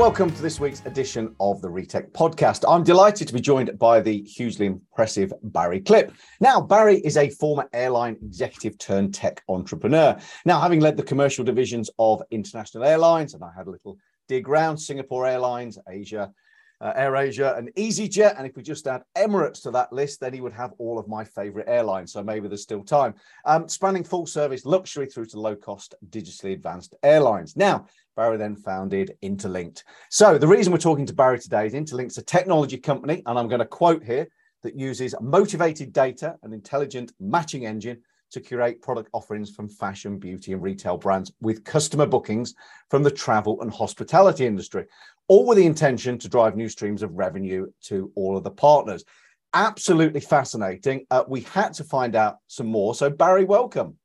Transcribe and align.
Welcome 0.00 0.30
to 0.30 0.40
this 0.40 0.58
week's 0.58 0.80
edition 0.86 1.36
of 1.40 1.60
the 1.60 1.68
Retech 1.68 2.10
podcast. 2.12 2.64
I'm 2.66 2.82
delighted 2.82 3.28
to 3.28 3.34
be 3.34 3.40
joined 3.40 3.78
by 3.78 4.00
the 4.00 4.22
hugely 4.22 4.64
impressive 4.64 5.30
Barry 5.42 5.78
Klipp. 5.78 6.14
Now, 6.40 6.58
Barry 6.58 7.00
is 7.00 7.18
a 7.18 7.28
former 7.28 7.68
airline 7.74 8.16
executive 8.22 8.78
turned 8.78 9.12
tech 9.12 9.42
entrepreneur. 9.50 10.18
Now, 10.46 10.58
having 10.58 10.80
led 10.80 10.96
the 10.96 11.02
commercial 11.02 11.44
divisions 11.44 11.90
of 11.98 12.22
international 12.30 12.84
airlines, 12.84 13.34
and 13.34 13.44
I 13.44 13.50
had 13.54 13.66
a 13.66 13.70
little 13.70 13.98
dig 14.26 14.48
round 14.48 14.80
Singapore 14.80 15.26
Airlines, 15.26 15.78
Asia, 15.86 16.32
uh, 16.80 16.94
AirAsia, 16.94 17.58
and 17.58 17.70
EasyJet. 17.74 18.38
And 18.38 18.46
if 18.46 18.56
we 18.56 18.62
just 18.62 18.86
add 18.86 19.02
Emirates 19.18 19.62
to 19.64 19.70
that 19.72 19.92
list, 19.92 20.20
then 20.20 20.32
he 20.32 20.40
would 20.40 20.54
have 20.54 20.72
all 20.78 20.98
of 20.98 21.08
my 21.08 21.24
favorite 21.24 21.68
airlines. 21.68 22.12
So 22.12 22.22
maybe 22.24 22.48
there's 22.48 22.62
still 22.62 22.84
time. 22.84 23.14
Um, 23.44 23.68
spanning 23.68 24.04
full 24.04 24.24
service 24.24 24.64
luxury 24.64 25.06
through 25.06 25.26
to 25.26 25.40
low 25.40 25.56
cost, 25.56 25.94
digitally 26.08 26.54
advanced 26.54 26.94
airlines. 27.02 27.54
Now, 27.54 27.86
Barry 28.16 28.36
then 28.36 28.56
founded 28.56 29.12
Interlinked. 29.22 29.84
So 30.10 30.38
the 30.38 30.48
reason 30.48 30.72
we're 30.72 30.78
talking 30.78 31.06
to 31.06 31.14
Barry 31.14 31.38
today 31.38 31.66
is 31.66 31.74
Interlinked's 31.74 32.18
a 32.18 32.22
technology 32.22 32.76
company, 32.76 33.22
and 33.26 33.38
I'm 33.38 33.48
going 33.48 33.60
to 33.60 33.66
quote 33.66 34.04
here 34.04 34.28
that 34.62 34.78
uses 34.78 35.14
motivated 35.20 35.92
data 35.92 36.36
and 36.42 36.52
intelligent 36.52 37.12
matching 37.18 37.66
engine 37.66 38.00
to 38.30 38.40
curate 38.40 38.80
product 38.80 39.10
offerings 39.12 39.50
from 39.50 39.68
fashion, 39.68 40.18
beauty, 40.18 40.52
and 40.52 40.62
retail 40.62 40.96
brands 40.96 41.32
with 41.40 41.64
customer 41.64 42.06
bookings 42.06 42.54
from 42.88 43.02
the 43.02 43.10
travel 43.10 43.60
and 43.60 43.72
hospitality 43.72 44.46
industry, 44.46 44.84
all 45.28 45.46
with 45.46 45.58
the 45.58 45.66
intention 45.66 46.18
to 46.18 46.28
drive 46.28 46.56
new 46.56 46.68
streams 46.68 47.02
of 47.02 47.12
revenue 47.12 47.66
to 47.82 48.12
all 48.14 48.36
of 48.36 48.44
the 48.44 48.50
partners. 48.50 49.04
Absolutely 49.52 50.20
fascinating. 50.20 51.06
Uh, 51.10 51.24
we 51.26 51.40
had 51.40 51.72
to 51.74 51.84
find 51.84 52.14
out 52.14 52.36
some 52.46 52.68
more. 52.68 52.94
So, 52.94 53.10
Barry, 53.10 53.44
welcome. 53.44 53.96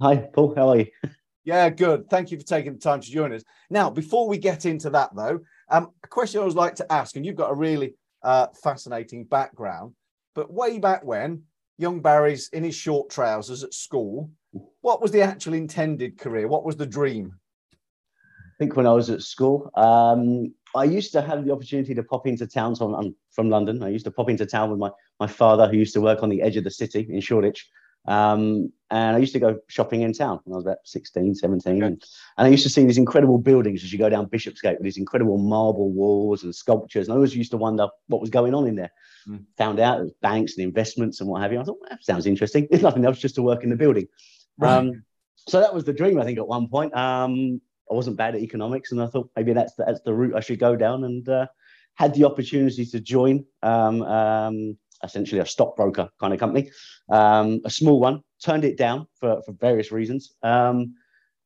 Hi, 0.00 0.16
Paul. 0.16 0.54
How 0.56 0.68
are 0.70 0.78
you? 0.78 0.86
Yeah, 1.44 1.68
good. 1.68 2.08
Thank 2.08 2.30
you 2.30 2.38
for 2.38 2.44
taking 2.44 2.72
the 2.72 2.78
time 2.78 3.00
to 3.00 3.10
join 3.10 3.32
us. 3.32 3.44
Now, 3.68 3.90
before 3.90 4.28
we 4.28 4.38
get 4.38 4.64
into 4.64 4.88
that, 4.90 5.14
though, 5.14 5.40
um, 5.68 5.90
a 6.02 6.08
question 6.08 6.40
I 6.40 6.44
would 6.44 6.54
like 6.54 6.74
to 6.76 6.92
ask, 6.92 7.16
and 7.16 7.24
you've 7.24 7.36
got 7.36 7.50
a 7.50 7.54
really 7.54 7.94
uh, 8.22 8.46
fascinating 8.62 9.24
background, 9.24 9.94
but 10.34 10.52
way 10.52 10.78
back 10.78 11.04
when, 11.04 11.42
young 11.76 12.00
Barry's 12.00 12.48
in 12.48 12.64
his 12.64 12.74
short 12.74 13.10
trousers 13.10 13.62
at 13.62 13.74
school, 13.74 14.30
what 14.80 15.02
was 15.02 15.10
the 15.10 15.20
actual 15.20 15.54
intended 15.54 16.18
career? 16.18 16.48
What 16.48 16.64
was 16.64 16.76
the 16.76 16.86
dream? 16.86 17.34
I 17.72 18.56
think 18.58 18.76
when 18.76 18.86
I 18.86 18.92
was 18.92 19.10
at 19.10 19.22
school, 19.22 19.70
um, 19.74 20.54
I 20.74 20.84
used 20.84 21.12
to 21.12 21.20
have 21.20 21.44
the 21.44 21.52
opportunity 21.52 21.94
to 21.94 22.02
pop 22.02 22.26
into 22.26 22.46
town. 22.46 22.76
So 22.76 22.94
I'm 22.94 23.14
from 23.32 23.50
London. 23.50 23.82
I 23.82 23.88
used 23.88 24.04
to 24.04 24.10
pop 24.10 24.30
into 24.30 24.46
town 24.46 24.70
with 24.70 24.78
my, 24.78 24.90
my 25.20 25.26
father, 25.26 25.68
who 25.68 25.76
used 25.76 25.94
to 25.94 26.00
work 26.00 26.22
on 26.22 26.28
the 26.28 26.40
edge 26.40 26.56
of 26.56 26.64
the 26.64 26.70
city 26.70 27.06
in 27.10 27.20
Shoreditch. 27.20 27.68
Um, 28.06 28.72
and 28.90 29.16
I 29.16 29.18
used 29.18 29.32
to 29.32 29.40
go 29.40 29.58
shopping 29.66 30.02
in 30.02 30.12
town 30.12 30.40
when 30.44 30.54
I 30.54 30.56
was 30.56 30.64
about 30.64 30.78
16, 30.84 31.34
17. 31.34 31.72
Okay. 31.72 31.86
And, 31.86 32.04
and 32.36 32.46
I 32.46 32.48
used 32.48 32.62
to 32.62 32.68
see 32.68 32.84
these 32.84 32.98
incredible 32.98 33.38
buildings 33.38 33.82
as 33.82 33.92
you 33.92 33.98
go 33.98 34.08
down 34.08 34.26
Bishopsgate 34.26 34.78
with 34.78 34.84
these 34.84 34.98
incredible 34.98 35.38
marble 35.38 35.90
walls 35.90 36.44
and 36.44 36.54
sculptures. 36.54 37.08
And 37.08 37.12
I 37.12 37.16
always 37.16 37.34
used 37.34 37.50
to 37.52 37.56
wonder 37.56 37.88
what 38.06 38.20
was 38.20 38.30
going 38.30 38.54
on 38.54 38.68
in 38.68 38.76
there. 38.76 38.92
Mm. 39.26 39.44
Found 39.56 39.80
out 39.80 40.00
it 40.00 40.04
was 40.04 40.12
banks 40.20 40.56
and 40.56 40.64
investments 40.64 41.20
and 41.20 41.28
what 41.28 41.42
have 41.42 41.52
you. 41.52 41.60
I 41.60 41.64
thought, 41.64 41.78
well, 41.80 41.90
that 41.90 42.04
sounds 42.04 42.26
interesting. 42.26 42.68
There's 42.70 42.82
nothing 42.82 43.04
else 43.04 43.18
just 43.18 43.34
to 43.36 43.42
work 43.42 43.64
in 43.64 43.70
the 43.70 43.76
building. 43.76 44.06
Right. 44.58 44.76
Um, 44.76 45.02
so 45.48 45.60
that 45.60 45.74
was 45.74 45.84
the 45.84 45.92
dream, 45.92 46.20
I 46.20 46.24
think, 46.24 46.38
at 46.38 46.46
one 46.46 46.68
point. 46.68 46.94
Um, 46.94 47.60
I 47.90 47.94
wasn't 47.94 48.16
bad 48.16 48.34
at 48.34 48.40
economics, 48.40 48.92
and 48.92 49.02
I 49.02 49.06
thought 49.06 49.30
maybe 49.36 49.52
that's 49.52 49.74
the, 49.74 49.84
that's 49.84 50.00
the 50.00 50.14
route 50.14 50.36
I 50.36 50.40
should 50.40 50.58
go 50.58 50.76
down. 50.76 51.04
And 51.04 51.28
uh, 51.28 51.46
had 51.94 52.14
the 52.14 52.24
opportunity 52.24 52.86
to 52.86 53.00
join 53.00 53.44
um, 53.62 54.02
um 54.02 54.78
essentially 55.04 55.40
a 55.40 55.46
stockbroker 55.46 56.08
kind 56.20 56.32
of 56.32 56.40
company, 56.40 56.70
um, 57.10 57.60
a 57.64 57.70
small 57.70 58.00
one. 58.00 58.22
Turned 58.42 58.64
it 58.64 58.76
down 58.76 59.06
for, 59.18 59.40
for 59.42 59.52
various 59.52 59.90
reasons, 59.92 60.34
um, 60.42 60.94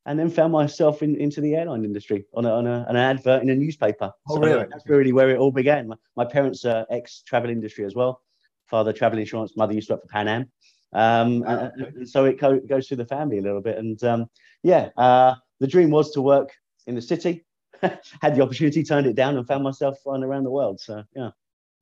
and 0.07 0.19
then 0.19 0.31
found 0.31 0.53
myself 0.53 1.03
in, 1.03 1.17
into 1.17 1.41
the 1.41 1.55
airline 1.55 1.85
industry 1.85 2.25
on, 2.35 2.45
a, 2.45 2.51
on 2.51 2.67
a, 2.67 2.87
an 2.89 2.97
advert 2.97 3.43
in 3.43 3.51
a 3.51 3.55
newspaper. 3.55 4.11
Oh, 4.29 4.37
so 4.37 4.41
really? 4.41 4.67
That's 4.71 4.89
really 4.89 5.13
where 5.13 5.31
it 5.31 5.39
all 5.39 5.53
began. 5.53 5.89
My, 5.89 5.97
my 6.17 6.25
parents 6.25 6.65
are 6.65 6.87
ex 6.91 7.23
travel 7.27 7.51
industry 7.51 7.85
as 7.85 7.95
well. 7.95 8.23
Father 8.67 8.93
travel 8.93 9.19
insurance, 9.19 9.57
mother 9.57 9.75
used 9.75 9.89
to 9.89 9.95
work 9.95 10.03
for 10.03 10.09
Pan 10.09 10.29
Am. 10.29 10.51
Um, 10.93 11.45
oh, 11.47 11.53
okay. 11.53 11.71
and, 11.75 11.97
and, 11.97 12.09
so 12.09 12.25
it 12.25 12.41
co- 12.41 12.61
goes 12.61 12.89
through 12.89 12.97
the 12.99 13.07
family 13.07 13.39
a 13.39 13.43
little 13.43 13.61
bit. 13.61 13.79
And 13.79 14.03
um, 14.05 14.27
yeah, 14.63 14.91
uh, 14.97 15.35
the 15.61 15.67
dream 15.67 15.91
was 15.91 16.11
to 16.13 16.23
work 16.23 16.51
in 16.87 16.95
the 16.95 17.03
city. 17.03 17.45
Had 17.83 18.35
the 18.35 18.43
opportunity, 18.43 18.83
turned 18.83 19.07
it 19.07 19.15
down, 19.15 19.37
and 19.37 19.47
found 19.47 19.63
myself 19.63 19.99
flying 20.03 20.25
around 20.25 20.45
the 20.45 20.51
world. 20.51 20.81
So 20.81 21.05
yeah. 21.15 21.31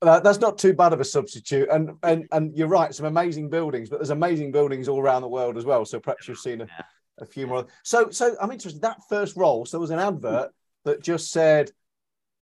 Uh, 0.01 0.19
that's 0.19 0.39
not 0.39 0.59
too 0.59 0.73
bad 0.73 0.93
of 0.93 0.99
a 0.99 1.05
substitute, 1.05 1.67
and 1.71 1.91
and 2.03 2.27
and 2.31 2.55
you're 2.55 2.67
right. 2.67 2.93
Some 2.93 3.07
amazing 3.07 3.49
buildings, 3.49 3.89
but 3.89 3.97
there's 3.97 4.11
amazing 4.11 4.51
buildings 4.51 4.87
all 4.87 4.99
around 4.99 5.23
the 5.23 5.27
world 5.27 5.57
as 5.57 5.65
well. 5.65 5.85
So 5.85 5.99
perhaps 5.99 6.27
you've 6.27 6.37
seen 6.37 6.61
a, 6.61 6.65
yeah. 6.65 6.83
a 7.19 7.25
few 7.25 7.47
more. 7.47 7.65
So 7.83 8.11
so 8.11 8.35
I'm 8.39 8.51
interested. 8.51 8.81
That 8.83 8.99
first 9.09 9.35
role, 9.35 9.65
so 9.65 9.77
there 9.77 9.81
was 9.81 9.89
an 9.89 9.99
advert 9.99 10.51
that 10.85 11.01
just 11.01 11.31
said, 11.31 11.71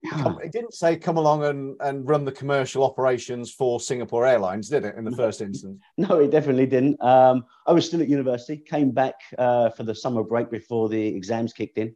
come, 0.07 0.39
it 0.43 0.51
didn't 0.51 0.75
say 0.75 0.95
come 0.95 1.17
along 1.17 1.43
and 1.43 1.75
and 1.81 2.07
run 2.07 2.25
the 2.25 2.31
commercial 2.31 2.83
operations 2.83 3.51
for 3.51 3.79
Singapore 3.79 4.27
Airlines, 4.27 4.69
did 4.69 4.85
it? 4.85 4.95
In 4.95 5.03
the 5.03 5.11
first 5.11 5.41
instance, 5.41 5.79
no, 5.97 6.19
it 6.19 6.29
definitely 6.29 6.67
didn't. 6.67 7.01
Um, 7.01 7.45
I 7.65 7.71
was 7.71 7.87
still 7.87 8.03
at 8.03 8.07
university. 8.07 8.57
Came 8.57 8.91
back 8.91 9.15
uh, 9.39 9.71
for 9.71 9.81
the 9.81 9.95
summer 9.95 10.23
break 10.23 10.51
before 10.51 10.89
the 10.89 11.07
exams 11.07 11.53
kicked 11.53 11.79
in. 11.79 11.95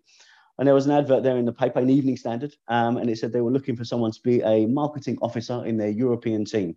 And 0.58 0.68
there 0.68 0.76
was 0.76 0.86
an 0.86 0.92
advert 0.92 1.24
there 1.24 1.38
in 1.38 1.46
the 1.46 1.52
paper, 1.52 1.80
an 1.80 1.90
Evening 1.90 2.16
Standard, 2.16 2.56
um, 2.68 2.98
and 2.98 3.10
it 3.10 3.18
said 3.18 3.34
they 3.34 3.42
were 3.42 3.52
looking 3.52 3.76
for 3.76 3.84
someone 3.84 4.12
to 4.12 4.22
be 4.22 4.42
a 4.42 4.66
marketing 4.66 5.18
officer 5.22 5.66
in 5.66 5.78
their 5.78 5.90
European 5.90 6.46
team. 6.46 6.76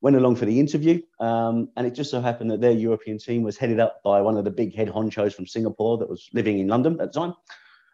Went 0.00 0.16
along 0.16 0.36
for 0.36 0.46
the 0.46 0.58
interview, 0.58 1.00
um, 1.20 1.68
and 1.76 1.86
it 1.86 1.94
just 1.94 2.10
so 2.10 2.20
happened 2.20 2.50
that 2.50 2.60
their 2.60 2.72
European 2.72 3.18
team 3.18 3.42
was 3.42 3.58
headed 3.58 3.78
up 3.78 4.02
by 4.02 4.20
one 4.20 4.36
of 4.36 4.44
the 4.44 4.50
big 4.50 4.74
head 4.74 4.88
honchos 4.88 5.34
from 5.34 5.46
Singapore 5.46 5.98
that 5.98 6.08
was 6.08 6.28
living 6.32 6.58
in 6.58 6.68
London 6.68 7.00
at 7.00 7.12
the 7.12 7.20
time. 7.20 7.34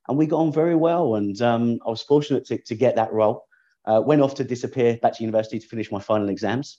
And 0.09 0.17
we 0.17 0.27
got 0.27 0.39
on 0.39 0.53
very 0.53 0.77
well, 0.77 1.17
and 1.17 1.41
um, 1.43 1.81
I 1.85 1.91
was 1.91 2.03
fortunate 2.03 2.47
to, 2.47 2.59
to 2.59 2.75
get 2.75 2.97
that 2.97 3.13
role. 3.13 3.45
Uh, 3.85 4.01
went 4.05 4.23
off 4.23 4.35
to 4.37 4.45
disappear 4.45 4.99
back 4.99 5.15
to 5.15 5.23
university 5.23 5.59
to 5.59 5.67
finish 5.67 5.91
my 5.91 6.01
final 6.01 6.29
exams. 6.29 6.79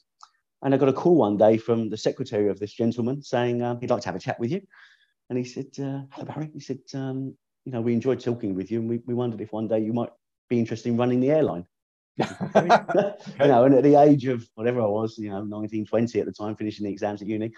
And 0.61 0.73
I 0.73 0.77
got 0.77 0.89
a 0.89 0.93
call 0.93 1.15
one 1.15 1.37
day 1.37 1.57
from 1.57 1.89
the 1.89 1.97
secretary 1.97 2.49
of 2.49 2.59
this 2.59 2.73
gentleman 2.73 3.21
saying 3.21 3.61
um, 3.61 3.79
he'd 3.79 3.89
like 3.89 4.01
to 4.01 4.07
have 4.07 4.15
a 4.15 4.19
chat 4.19 4.39
with 4.39 4.51
you. 4.51 4.61
And 5.29 5.37
he 5.37 5.43
said, 5.43 5.67
uh, 5.79 6.01
Hello, 6.11 6.25
Barry. 6.25 6.49
He 6.53 6.59
said, 6.59 6.79
um, 6.93 7.35
you 7.65 7.71
know, 7.71 7.81
we 7.81 7.93
enjoyed 7.93 8.19
talking 8.19 8.55
with 8.55 8.71
you, 8.71 8.79
and 8.79 8.89
we, 8.89 9.01
we 9.05 9.13
wondered 9.13 9.41
if 9.41 9.51
one 9.51 9.67
day 9.67 9.79
you 9.79 9.93
might 9.93 10.11
be 10.49 10.59
interested 10.59 10.89
in 10.89 10.97
running 10.97 11.19
the 11.19 11.31
airline. 11.31 11.65
you 12.17 12.25
know, 13.39 13.63
and 13.63 13.75
at 13.75 13.83
the 13.83 13.95
age 13.97 14.25
of 14.25 14.45
whatever 14.55 14.81
I 14.81 14.85
was, 14.85 15.17
you 15.17 15.29
know, 15.29 15.43
19, 15.43 15.85
20 15.85 16.19
at 16.19 16.25
the 16.25 16.31
time, 16.33 16.55
finishing 16.55 16.85
the 16.85 16.91
exams 16.91 17.21
at 17.21 17.27
uni, 17.27 17.53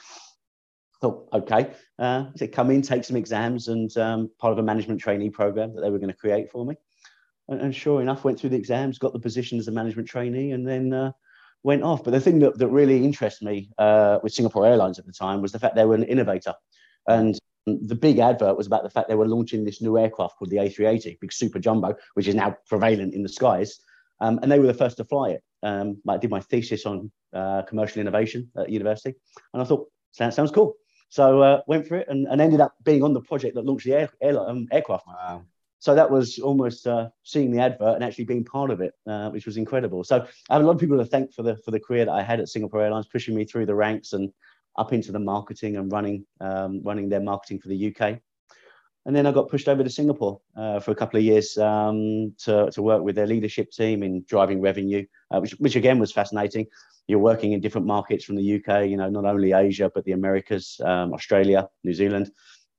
thought, 1.02 1.28
okay, 1.34 1.72
uh, 1.98 2.26
come 2.52 2.70
in, 2.70 2.82
take 2.82 3.04
some 3.04 3.16
exams, 3.16 3.68
and 3.68 3.96
um, 3.98 4.30
part 4.40 4.54
of 4.54 4.60
a 4.60 4.64
management 4.64 5.02
trainee 5.02 5.32
program 5.32 5.74
that 5.74 5.82
they 5.82 5.90
were 5.90 5.98
going 5.98 6.12
to 6.12 6.18
create 6.18 6.52
for 6.52 6.66
me. 6.66 6.76
And, 7.48 7.60
and, 7.60 7.76
sure 7.76 8.02
enough, 8.02 8.24
went 8.24 8.40
through 8.40 8.52
the 8.52 8.58
exams, 8.58 9.00
got 9.00 9.14
the 9.14 9.20
position 9.20 9.58
as 9.58 9.68
a 9.68 9.72
management 9.72 10.08
trainee, 10.08 10.52
and 10.52 10.68
then 10.68 10.94
uh, 10.94 11.12
went 11.64 11.84
off. 11.84 12.04
But 12.04 12.12
the 12.12 12.22
thing 12.22 12.40
that, 12.40 12.58
that 12.60 12.68
really 12.68 13.04
interested 13.04 13.46
me 13.46 13.72
uh, 13.80 14.20
with 14.22 14.34
Singapore 14.34 14.68
Airlines 14.68 15.00
at 15.00 15.06
the 15.06 15.12
time 15.12 15.42
was 15.42 15.52
the 15.52 15.60
fact 15.60 15.76
they 15.76 15.86
were 15.86 15.96
an 15.96 16.04
innovator. 16.04 16.54
And 17.08 17.38
the 17.82 17.96
big 17.96 18.20
advert 18.20 18.58
was 18.58 18.68
about 18.68 18.84
the 18.84 18.90
fact 18.90 19.10
they 19.10 19.16
were 19.16 19.28
launching 19.28 19.64
this 19.64 19.82
new 19.82 19.98
aircraft 19.98 20.38
called 20.38 20.50
the 20.50 20.58
A380, 20.58 21.20
big 21.20 21.34
super 21.34 21.60
jumbo, 21.60 21.96
which 22.14 22.28
is 22.28 22.36
now 22.36 22.56
prevalent 22.68 23.14
in 23.14 23.24
the 23.24 23.30
skies. 23.30 23.80
Um, 24.20 24.40
and 24.42 24.52
they 24.52 24.60
were 24.60 24.68
the 24.68 24.74
first 24.74 24.98
to 24.98 25.06
fly 25.06 25.32
it. 25.32 25.44
Um, 25.64 25.98
I 26.08 26.18
did 26.18 26.30
my 26.30 26.40
thesis 26.40 26.86
on 26.86 27.12
uh, 27.34 27.64
commercial 27.64 28.02
innovation 28.02 28.52
at 28.58 28.70
university, 28.70 29.16
and 29.54 29.62
I 29.62 29.66
thought 29.66 29.90
that 30.18 30.34
sounds 30.34 30.52
cool. 30.52 30.76
So 31.10 31.42
uh, 31.42 31.62
went 31.68 31.88
for 31.88 31.98
it 31.98 32.08
and, 32.08 32.26
and, 32.28 32.40
ended 32.40 32.62
up 32.62 32.74
being 32.84 33.04
on 33.04 33.14
the 33.14 33.20
project 33.20 33.56
that 33.56 33.66
launched 33.66 33.86
the 33.86 33.94
air, 33.94 34.10
air, 34.22 34.40
um, 34.40 34.68
aircraft. 34.72 35.08
Wow. 35.08 35.44
So 35.80 35.94
that 35.96 36.10
was 36.10 36.40
almost 36.40 36.88
uh, 36.88 37.10
seeing 37.24 37.52
the 37.52 37.60
advert 37.60 37.96
and 37.96 38.04
actually 38.04 38.26
being 38.26 38.46
part 38.46 38.70
of 38.70 38.82
it, 38.82 38.94
uh, 39.08 39.30
which 39.32 39.46
was 39.46 39.58
incredible. 39.58 40.04
So 40.04 40.26
I 40.50 40.54
have 40.54 40.62
a 40.62 40.66
lot 40.66 40.74
of 40.74 40.80
people 40.80 40.98
to 41.00 41.06
thank 41.06 41.34
for 41.34 41.42
the 41.44 41.58
for 41.58 41.72
the 41.72 41.80
career 41.80 42.06
that 42.06 42.12
I 42.12 42.22
had 42.22 42.40
at 42.40 42.50
Singapore 42.50 42.84
Airlines, 42.84 43.08
pushing 43.08 43.36
me 43.36 43.46
through 43.46 43.66
the 43.66 43.76
ranks 43.76 44.14
and 44.14 44.32
up 44.78 44.94
into 44.94 45.12
the 45.12 45.20
marketing 45.20 45.78
and 45.78 45.92
running 45.92 46.26
um, 46.40 46.82
running 46.84 47.10
their 47.10 47.22
marketing 47.22 47.60
for 47.60 47.68
the 47.68 47.96
UK. 47.96 48.20
And 49.06 49.16
then 49.16 49.26
I 49.26 49.32
got 49.32 49.50
pushed 49.50 49.68
over 49.68 49.84
to 49.84 49.90
Singapore 49.90 50.40
uh, 50.56 50.80
for 50.80 50.92
a 50.92 50.96
couple 50.96 51.18
of 51.18 51.24
years 51.24 51.58
um, 51.58 52.36
to, 52.40 52.70
to 52.72 52.82
work 52.84 53.02
with 53.02 53.16
their 53.16 53.26
leadership 53.26 53.72
team 53.72 54.04
in 54.04 54.24
driving 54.28 54.62
revenue, 54.62 55.06
uh, 55.32 55.40
which, 55.40 55.54
which 55.54 55.76
again 55.76 55.98
was 55.98 56.12
fascinating. 56.12 56.68
You're 57.08 57.18
working 57.18 57.54
in 57.54 57.62
different 57.62 57.88
markets 57.88 58.24
from 58.24 58.36
the 58.36 58.56
UK, 58.56 58.88
you 58.88 58.98
know, 58.98 59.10
not 59.10 59.26
only 59.26 59.54
Asia, 59.54 59.92
but 59.94 60.06
the 60.06 60.12
Americas, 60.12 60.80
um, 60.86 61.14
Australia, 61.14 61.68
New 61.84 61.94
Zealand. 61.94 62.32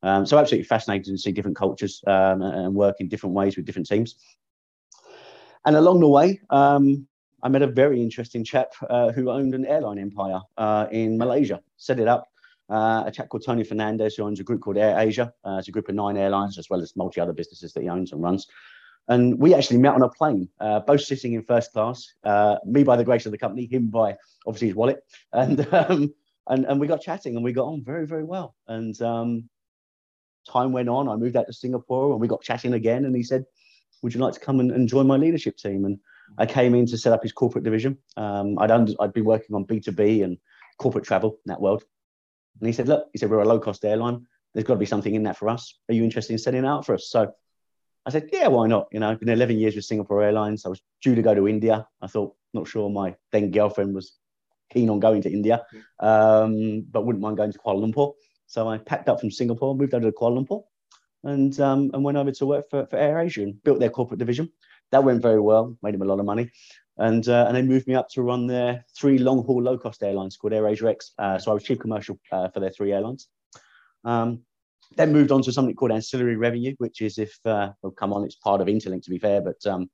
Um, 0.05 0.25
so 0.25 0.39
absolutely 0.39 0.67
fascinating 0.67 1.15
to 1.15 1.19
see 1.19 1.33
different 1.33 1.57
cultures 1.57 2.03
um, 2.07 2.43
and 2.43 2.75
work 2.75 2.97
in 3.01 3.09
different 3.09 3.35
ways 3.35 3.57
with 3.57 3.67
different 3.67 3.89
teams. 3.89 4.17
And 5.65 5.77
along 5.77 6.01
the 6.01 6.09
way, 6.09 6.41
um, 6.51 7.07
I 7.43 7.49
met 7.49 7.63
a 7.63 7.67
very 7.67 8.01
interesting 8.01 8.45
chap 8.45 8.73
uh, 8.89 9.11
who 9.13 9.31
owned 9.31 9.55
an 9.55 9.67
airline 9.67 9.99
empire 9.99 10.41
uh, 10.57 10.87
in 10.91 11.19
Malaysia, 11.19 11.61
set 11.77 11.99
it 11.99 12.09
up. 12.09 12.29
Uh, 12.71 13.03
a 13.07 13.11
chap 13.11 13.29
called 13.29 13.45
Tony 13.45 13.65
Fernandes, 13.65 14.17
who 14.17 14.23
owns 14.23 14.41
a 14.41 14.45
group 14.45 14.63
called 14.63 14.77
AirAsia. 14.77 15.33
Uh, 15.45 15.57
it's 15.59 15.69
a 15.69 15.73
group 15.73 15.89
of 15.89 15.95
nine 15.95 16.17
airlines, 16.17 16.57
as 16.57 16.71
well 16.71 16.81
as 16.81 16.97
multi 16.97 17.21
other 17.21 17.33
businesses 17.33 17.73
that 17.73 17.83
he 17.83 17.89
owns 17.89 18.13
and 18.13 18.23
runs. 18.23 18.47
And 19.09 19.39
we 19.39 19.53
actually 19.53 19.79
met 19.79 19.95
on 19.95 20.03
a 20.03 20.09
plane, 20.09 20.49
uh, 20.61 20.81
both 20.81 21.03
sitting 21.03 21.33
in 21.33 21.43
first 21.43 21.73
class. 21.73 22.15
Uh, 22.23 22.57
me 22.65 22.85
by 22.85 22.97
the 22.97 23.05
grace 23.05 23.27
of 23.27 23.33
the 23.33 23.39
company, 23.39 23.67
him 23.67 23.89
by 23.89 24.17
obviously 24.47 24.69
his 24.69 24.77
wallet. 24.77 25.01
And 25.33 25.67
um, 25.75 26.15
and 26.49 26.65
and 26.67 26.81
we 26.81 26.87
got 26.87 27.03
chatting, 27.03 27.35
and 27.35 27.45
we 27.45 27.53
got 27.53 27.67
on 27.67 27.83
very 27.85 28.07
very 28.07 28.25
well. 28.25 28.55
And 28.69 29.01
um, 29.03 29.49
time 30.49 30.73
went 30.73 30.89
on. 30.89 31.09
I 31.09 31.17
moved 31.17 31.37
out 31.37 31.47
to 31.47 31.53
Singapore, 31.53 32.13
and 32.13 32.21
we 32.21 32.29
got 32.29 32.43
chatting 32.43 32.75
again. 32.75 33.05
And 33.05 33.15
he 33.15 33.23
said, 33.23 33.45
would 34.03 34.15
you 34.15 34.21
like 34.21 34.35
to 34.35 34.41
come 34.41 34.61
and, 34.61 34.71
and 34.71 34.89
join 34.89 35.07
my 35.07 35.17
leadership 35.17 35.57
team? 35.57 35.85
And 35.85 35.99
I 36.39 36.47
came 36.47 36.75
in 36.75 36.87
to 36.87 36.99
set 36.99 37.13
up 37.13 37.23
his 37.23 37.33
corporate 37.33 37.65
division. 37.65 37.99
Um, 38.17 38.59
I'd, 38.59 38.71
under, 38.71 38.93
I'd 39.01 39.13
been 39.13 39.25
working 39.25 39.55
on 39.55 39.65
B2B 39.65 40.25
and 40.25 40.39
corporate 40.79 41.05
travel 41.05 41.31
in 41.31 41.51
that 41.51 41.61
world. 41.61 41.85
And 42.61 42.67
he 42.67 42.73
said, 42.73 42.89
look, 42.89 43.07
he 43.13 43.19
said, 43.19 43.31
we're 43.31 43.41
a 43.41 43.45
low 43.45 43.59
cost 43.59 43.85
airline. 43.85 44.27
There's 44.55 44.65
got 44.65 44.75
to 44.75 44.81
be 44.81 44.87
something 44.87 45.15
in 45.15 45.23
that 45.25 45.37
for 45.37 45.49
us. 45.49 45.79
Are 45.89 45.95
you 45.95 46.05
interested 46.05 46.33
in 46.33 46.39
setting 46.39 46.65
it 46.65 46.67
out 46.67 46.85
for 46.85 46.95
us? 46.95 47.09
So 47.09 47.33
I 48.05 48.11
said, 48.11 48.31
yeah, 48.33 48.49
why 48.49 48.67
not? 48.67 48.89
You 48.93 49.01
know, 49.01 49.11
I've 49.11 49.21
been 49.21 49.29
11 49.29 49.59
years 49.59 49.77
with 49.77 49.85
Singapore 49.85 50.23
Airlines. 50.23 50.67
I 50.67 50.69
was 50.69 50.83
due 51.03 51.15
to 51.15 51.23
go 51.23 51.35
to 51.35 51.49
India. 51.49 51.87
I 52.01 52.07
thought, 52.07 52.35
not 52.53 52.69
sure 52.69 52.91
my 52.91 53.15
then 53.31 53.51
girlfriend 53.51 53.95
was 53.95 54.19
keen 54.71 54.91
on 54.91 55.01
going 55.01 55.23
to 55.23 55.31
India, 55.31 55.65
um, 56.01 56.85
but 56.91 57.05
wouldn't 57.05 57.23
mind 57.23 57.37
going 57.37 57.53
to 57.53 57.59
Kuala 57.59 57.93
Lumpur. 57.93 58.13
So 58.47 58.69
I 58.69 58.79
packed 58.79 59.09
up 59.09 59.21
from 59.21 59.31
Singapore, 59.31 59.75
moved 59.75 59.95
over 59.95 60.11
to 60.11 60.17
Kuala 60.17 60.45
Lumpur, 60.45 60.65
and 61.25 61.59
um, 61.61 61.91
and 61.95 62.05
went 62.05 62.19
over 62.19 62.33
to 62.33 62.47
work 62.47 62.69
for, 62.69 62.87
for 62.87 62.97
AirAsia 62.97 63.43
and 63.43 63.63
built 63.63 63.81
their 63.81 63.91
corporate 63.91 64.19
division. 64.19 64.51
That 64.93 65.05
went 65.05 65.23
very 65.23 65.41
well, 65.41 65.77
made 65.83 65.95
him 65.95 66.03
a 66.03 66.07
lot 66.07 66.21
of 66.21 66.27
money. 66.27 66.51
And, 66.99 67.27
uh, 67.27 67.47
and 67.49 67.57
they 67.57 67.63
moved 67.63 67.89
me 67.89 67.95
up 67.95 68.09
to 68.11 68.23
run 68.23 68.47
their 68.47 68.85
three 68.97 69.19
long 69.19 69.45
haul 69.45 69.63
low 69.63 69.79
cost 69.79 70.03
airlines 70.03 70.37
called 70.37 70.53
AirAsia 70.53 70.91
X. 70.91 71.13
Uh, 71.19 71.39
so 71.39 71.51
I 71.51 71.55
was 71.55 71.65
chief 71.65 71.79
commercial 71.79 72.19
uh, 72.31 72.49
for 72.51 72.61
their 72.61 72.71
three 72.71 72.93
airlines. 72.93 73.29
Um, 74.05 74.43
then 74.97 75.13
moved 75.13 75.33
on 75.33 75.43
to 75.43 75.53
something 75.53 75.75
called 75.75 75.93
ancillary 75.93 76.37
revenue, 76.37 76.75
which 76.79 77.01
is 77.01 77.19
if, 77.19 77.35
uh, 77.47 77.71
well, 77.83 77.93
come 77.93 78.13
on, 78.13 78.25
it's 78.25 78.37
part 78.37 78.61
of 78.61 78.67
Interlink 78.67 79.03
to 79.05 79.11
be 79.11 79.19
fair, 79.19 79.41
but 79.41 79.65
um, 79.67 79.91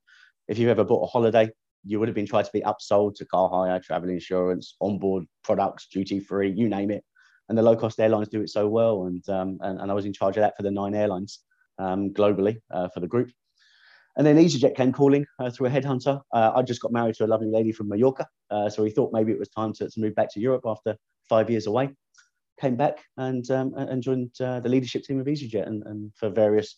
if 0.49 0.59
you've 0.59 0.71
ever 0.71 0.85
bought 0.85 1.05
a 1.05 1.07
holiday, 1.07 1.49
you 1.85 2.01
would 2.01 2.09
have 2.09 2.15
been 2.15 2.27
trying 2.27 2.45
to 2.45 2.51
be 2.53 2.63
upsold 2.63 3.15
to 3.17 3.25
car 3.27 3.49
hire, 3.49 3.81
travel 3.81 4.11
insurance, 4.11 4.75
onboard 4.81 5.25
products, 5.45 5.87
duty 5.87 6.19
free, 6.19 6.51
you 6.51 6.69
name 6.69 6.91
it. 6.91 7.05
And 7.49 7.57
the 7.57 7.63
low 7.63 7.77
cost 7.77 8.01
airlines 8.01 8.29
do 8.29 8.43
it 8.43 8.51
so 8.51 8.69
well. 8.69 9.07
And, 9.07 9.27
um, 9.29 9.59
and, 9.63 9.81
and, 9.81 9.91
I 9.91 9.95
was 9.95 10.05
in 10.05 10.13
charge 10.13 10.37
of 10.37 10.43
that 10.43 10.57
for 10.57 10.63
the 10.63 10.71
nine 10.71 10.95
airlines 10.95 11.41
um, 11.79 12.11
globally 12.11 12.61
uh, 12.71 12.89
for 12.89 13.01
the 13.01 13.07
group. 13.07 13.31
And 14.19 14.27
then 14.27 14.37
EasyJet 14.37 14.77
came 14.77 14.93
calling 14.93 15.25
uh, 15.39 15.49
through 15.49 15.69
a 15.69 15.71
headhunter. 15.71 16.21
Uh, 16.33 16.53
I 16.55 16.63
just 16.63 16.83
got 16.83 16.93
married 16.93 17.15
to 17.17 17.25
a 17.25 17.27
lovely 17.29 17.49
lady 17.49 17.73
from 17.73 17.89
Mallorca. 17.89 18.27
Uh, 18.51 18.69
so 18.69 18.85
he 18.85 18.91
thought 18.91 19.13
maybe 19.13 19.33
it 19.33 19.39
was 19.39 19.49
time 19.49 19.73
to, 19.75 19.89
to 19.89 20.01
move 20.01 20.15
back 20.17 20.33
to 20.35 20.41
Europe 20.41 20.65
after 20.67 20.97
five 21.29 21.49
years 21.49 21.67
away 21.67 21.91
came 22.61 22.77
back 22.77 22.99
and 23.17 23.51
um, 23.51 23.73
and 23.77 24.03
joined 24.03 24.33
uh, 24.41 24.61
the 24.61 24.69
leadership 24.69 25.05
team 25.05 25.21
of 25.21 25.27
EasyJet 25.27 25.67
and, 25.67 25.83
and 25.87 26.13
for 26.17 26.29
various 26.29 26.77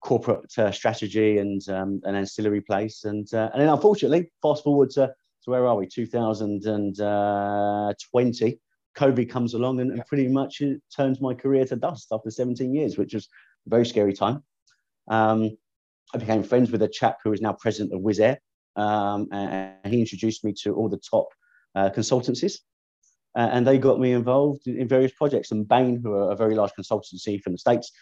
corporate 0.00 0.58
uh, 0.58 0.72
strategy 0.72 1.38
and 1.38 1.68
um, 1.68 2.00
an 2.04 2.14
ancillary 2.14 2.60
place. 2.60 3.04
And 3.04 3.32
uh, 3.34 3.50
and 3.52 3.62
then 3.62 3.68
unfortunately, 3.68 4.30
fast 4.42 4.64
forward 4.64 4.90
to, 4.90 5.06
to 5.06 5.50
where 5.50 5.66
are 5.66 5.76
we? 5.76 5.86
2020. 5.86 7.02
Uh, 7.02 7.92
COVID 8.98 9.30
comes 9.30 9.54
along 9.54 9.80
and, 9.80 9.92
and 9.92 10.04
pretty 10.06 10.26
much 10.26 10.60
it 10.60 10.82
turns 10.94 11.20
my 11.20 11.32
career 11.32 11.64
to 11.64 11.76
dust 11.76 12.08
after 12.10 12.28
17 12.28 12.74
years, 12.74 12.98
which 12.98 13.14
was 13.14 13.28
a 13.66 13.70
very 13.70 13.86
scary 13.86 14.12
time. 14.12 14.42
Um, 15.08 15.56
I 16.14 16.18
became 16.18 16.42
friends 16.42 16.70
with 16.70 16.82
a 16.82 16.88
chap 16.88 17.18
who 17.22 17.32
is 17.32 17.40
now 17.40 17.52
president 17.52 17.94
of 17.94 18.00
Wizz 18.00 18.20
Air, 18.20 18.38
um, 18.76 19.28
and 19.32 19.92
he 19.92 20.00
introduced 20.00 20.44
me 20.44 20.52
to 20.62 20.74
all 20.74 20.88
the 20.88 21.00
top 21.10 21.28
uh, 21.74 21.90
consultancies 21.90 22.54
uh, 23.36 23.48
and 23.52 23.66
they 23.66 23.78
got 23.78 24.00
me 24.00 24.12
involved 24.12 24.66
in, 24.66 24.78
in, 24.78 24.88
various 24.88 25.12
projects. 25.12 25.50
And 25.52 25.66
Bain, 25.66 26.00
who 26.02 26.12
are 26.14 26.32
a 26.32 26.36
very 26.36 26.54
large 26.54 26.72
consultancy 26.78 27.40
from 27.40 27.52
the 27.52 27.58
States, 27.58 27.92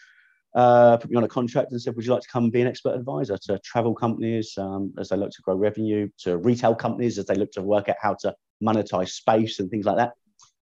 uh, 0.55 0.97
put 0.97 1.11
me 1.11 1.17
on 1.17 1.25
a 1.25 1.29
contract 1.29 1.73
and 1.73 1.81
said, 1.81 1.95
Would 1.95 2.07
you 2.07 2.13
like 2.13 2.23
to 2.23 2.29
come 2.29 2.51
be 2.51 2.63
an 2.63 2.67
expert 2.67 2.95
advisor 2.95 3.37
to 3.43 3.59
travel 3.59 3.95
companies 3.95 4.55
um, 4.57 4.93
as 4.99 5.11
they 5.11 5.17
look 5.17 5.31
to 5.31 5.43
grow 5.43 5.55
revenue, 5.55 6.09
to 6.21 6.39
retail 6.39 6.75
companies 6.75 7.19
as 7.19 7.27
they 7.27 7.35
look 7.35 7.53
to 7.53 7.63
work 7.63 7.89
out 7.89 7.97
how 8.01 8.15
to 8.21 8.35
monetize 8.63 9.11
space 9.11 9.61
and 9.61 9.71
things 9.71 9.85
like 9.85 9.97
that? 9.97 10.13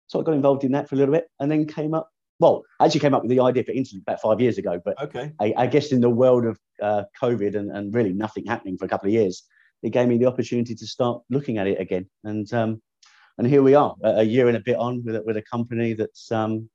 So 0.08 0.20
I 0.20 0.24
got 0.24 0.34
involved 0.34 0.64
in 0.64 0.72
that 0.72 0.90
for 0.90 0.96
a 0.96 0.98
little 0.98 1.14
bit 1.14 1.28
and 1.40 1.52
then 1.52 1.68
came 1.68 1.94
up. 1.94 2.10
Well, 2.40 2.64
I 2.80 2.86
actually 2.86 3.02
came 3.02 3.14
up 3.14 3.24
with 3.24 3.32
the 3.32 3.42
idea 3.42 3.64
for 3.64 3.74
Interlink 3.74 4.02
about 4.02 4.22
five 4.22 4.40
years 4.40 4.58
ago, 4.58 4.82
but 4.84 5.02
okay. 5.02 5.34
I, 5.42 5.54
I 5.58 5.68
guess 5.68 5.92
in 5.92 6.00
the 6.00 6.10
world 6.10 6.46
of 6.46 6.58
uh, 6.82 7.04
COVID 7.22 7.56
and, 7.56 7.70
and 7.70 7.94
really 7.94 8.14
nothing 8.14 8.46
happening 8.46 8.78
for 8.78 8.86
a 8.86 8.88
couple 8.88 9.08
of 9.08 9.14
years, 9.14 9.44
it 9.84 9.90
gave 9.90 10.08
me 10.08 10.18
the 10.18 10.26
opportunity 10.26 10.74
to 10.74 10.88
start 10.88 11.22
looking 11.30 11.58
at 11.58 11.68
it 11.68 11.80
again. 11.80 12.10
And 12.24 12.52
um, 12.54 12.82
and 13.38 13.48
here 13.48 13.64
we 13.64 13.74
are, 13.74 13.96
a 14.04 14.24
year 14.24 14.50
and 14.50 14.58
a 14.58 14.60
bit 14.60 14.76
on 14.76 15.02
with 15.06 15.16
a, 15.16 15.22
with 15.22 15.38
a 15.38 15.42
company 15.42 15.94
that's 15.94 16.30
um, 16.30 16.70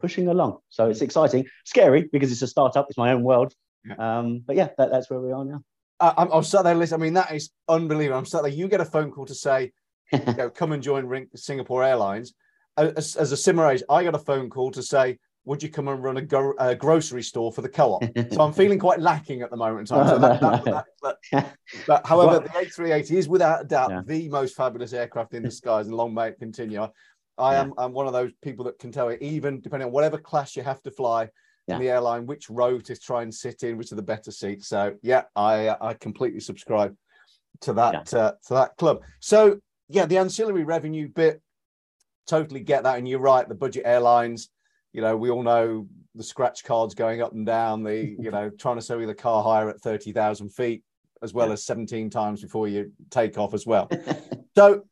pushing 0.00 0.28
along. 0.28 0.58
So 0.68 0.88
it's 0.88 1.02
exciting, 1.02 1.46
scary 1.64 2.08
because 2.12 2.30
it's 2.30 2.42
a 2.42 2.46
startup. 2.46 2.86
It's 2.88 2.96
my 2.96 3.10
own 3.10 3.24
world. 3.24 3.52
Yeah. 3.84 3.96
Um, 3.98 4.44
but 4.46 4.54
yeah, 4.54 4.68
that, 4.78 4.92
that's 4.92 5.10
where 5.10 5.20
we 5.20 5.32
are 5.32 5.44
now. 5.44 5.62
Uh, 5.98 6.14
I'm, 6.16 6.30
I'm 6.30 6.44
sat 6.44 6.62
there 6.62 6.76
listening. 6.76 7.00
I 7.00 7.04
mean, 7.04 7.14
that 7.14 7.32
is 7.32 7.50
unbelievable. 7.68 8.16
I'm 8.16 8.26
sat 8.26 8.42
there. 8.42 8.52
You 8.52 8.68
get 8.68 8.80
a 8.80 8.84
phone 8.84 9.10
call 9.10 9.26
to 9.26 9.34
say, 9.34 9.72
you 10.12 10.34
know, 10.34 10.50
come 10.50 10.70
and 10.70 10.82
join 10.82 11.04
Ring- 11.06 11.30
Singapore 11.34 11.82
Airlines. 11.82 12.32
As, 12.76 13.16
as 13.16 13.32
a 13.32 13.36
similar 13.36 13.70
age, 13.70 13.82
I 13.88 14.04
got 14.04 14.14
a 14.14 14.18
phone 14.18 14.50
call 14.50 14.70
to 14.72 14.82
say, 14.82 15.18
would 15.44 15.62
you 15.62 15.68
come 15.68 15.88
and 15.88 16.02
run 16.02 16.16
a, 16.16 16.22
go- 16.22 16.54
a 16.58 16.74
grocery 16.74 17.22
store 17.22 17.52
for 17.52 17.60
the 17.60 17.68
co-op? 17.68 18.02
so 18.32 18.40
I'm 18.40 18.52
feeling 18.52 18.78
quite 18.78 19.00
lacking 19.00 19.42
at 19.42 19.50
the 19.50 19.56
moment. 19.56 19.88
So 19.88 20.02
that, 20.02 20.40
that, 20.40 20.86
that, 21.02 21.56
but 21.86 22.06
however, 22.06 22.40
the 22.40 22.48
A380 22.48 23.10
is 23.12 23.28
without 23.28 23.62
a 23.62 23.64
doubt 23.64 23.90
yeah. 23.90 24.02
the 24.06 24.28
most 24.28 24.56
fabulous 24.56 24.92
aircraft 24.92 25.34
in 25.34 25.42
the 25.42 25.50
skies, 25.50 25.86
and 25.86 25.96
long 25.96 26.14
may 26.14 26.28
it 26.28 26.38
continue. 26.38 26.82
I, 26.82 26.88
I 27.36 27.52
yeah. 27.52 27.60
am 27.62 27.74
I'm 27.76 27.92
one 27.92 28.06
of 28.06 28.12
those 28.12 28.32
people 28.42 28.64
that 28.66 28.78
can 28.78 28.90
tell 28.90 29.10
you, 29.10 29.18
even 29.20 29.60
depending 29.60 29.86
on 29.86 29.92
whatever 29.92 30.18
class 30.18 30.56
you 30.56 30.62
have 30.62 30.82
to 30.82 30.90
fly 30.90 31.28
yeah. 31.66 31.74
in 31.74 31.80
the 31.80 31.90
airline, 31.90 32.26
which 32.26 32.48
row 32.48 32.78
to 32.78 32.96
try 32.96 33.22
and 33.22 33.34
sit 33.34 33.62
in, 33.62 33.76
which 33.76 33.92
are 33.92 33.96
the 33.96 34.02
better 34.02 34.30
seats. 34.30 34.68
So 34.68 34.94
yeah, 35.02 35.24
I 35.36 35.76
I 35.80 35.94
completely 35.94 36.40
subscribe 36.40 36.96
to 37.62 37.72
that 37.74 38.14
uh, 38.14 38.32
to 38.46 38.54
that 38.54 38.76
club. 38.76 39.02
So 39.20 39.58
yeah, 39.88 40.06
the 40.06 40.18
ancillary 40.18 40.64
revenue 40.64 41.08
bit, 41.08 41.42
totally 42.26 42.60
get 42.60 42.84
that, 42.84 42.98
and 42.98 43.08
you're 43.08 43.20
right. 43.20 43.48
The 43.48 43.54
budget 43.54 43.82
airlines 43.84 44.48
you 44.94 45.00
know, 45.00 45.16
we 45.16 45.28
all 45.28 45.42
know 45.42 45.86
the 46.14 46.22
scratch 46.22 46.64
cards 46.64 46.94
going 46.94 47.20
up 47.20 47.32
and 47.32 47.44
down, 47.44 47.82
the, 47.82 48.16
you 48.18 48.30
know, 48.30 48.48
trying 48.58 48.76
to 48.76 48.82
sell 48.82 49.00
you 49.00 49.06
the 49.06 49.14
car 49.14 49.42
hire 49.42 49.68
at 49.68 49.80
30,000 49.80 50.48
feet, 50.48 50.82
as 51.20 51.34
well 51.34 51.52
as 51.52 51.64
17 51.64 52.08
times 52.08 52.40
before 52.40 52.68
you 52.68 52.92
take 53.10 53.36
off 53.36 53.52
as 53.52 53.66
well. 53.66 53.90
so, 54.56 54.84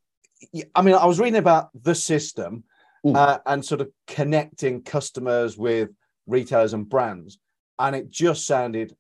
I 0.75 0.82
mean, 0.82 0.96
I 0.96 1.06
was 1.06 1.20
reading 1.20 1.38
about 1.38 1.70
the 1.81 1.94
system 1.94 2.64
uh, 3.06 3.38
and 3.46 3.64
sort 3.64 3.81
of 3.81 3.90
connecting 4.08 4.82
customers 4.82 5.56
with 5.56 5.90
retailers 6.26 6.73
and 6.73 6.88
brands, 6.88 7.38
and 7.79 7.94
it 7.94 8.11
just 8.11 8.44
sounded 8.44 8.96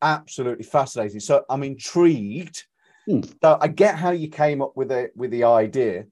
absolutely 0.00 0.64
fascinating. 0.64 1.20
So 1.20 1.44
I'm 1.50 1.62
intrigued. 1.62 2.64
Mm. 3.06 3.30
So 3.42 3.58
I 3.60 3.68
get 3.68 3.96
how 3.96 4.10
you 4.10 4.28
came 4.28 4.62
up 4.62 4.74
with 4.74 4.90
it 4.90 5.12
with 5.14 5.30
the 5.30 5.44
idea, 5.44 6.06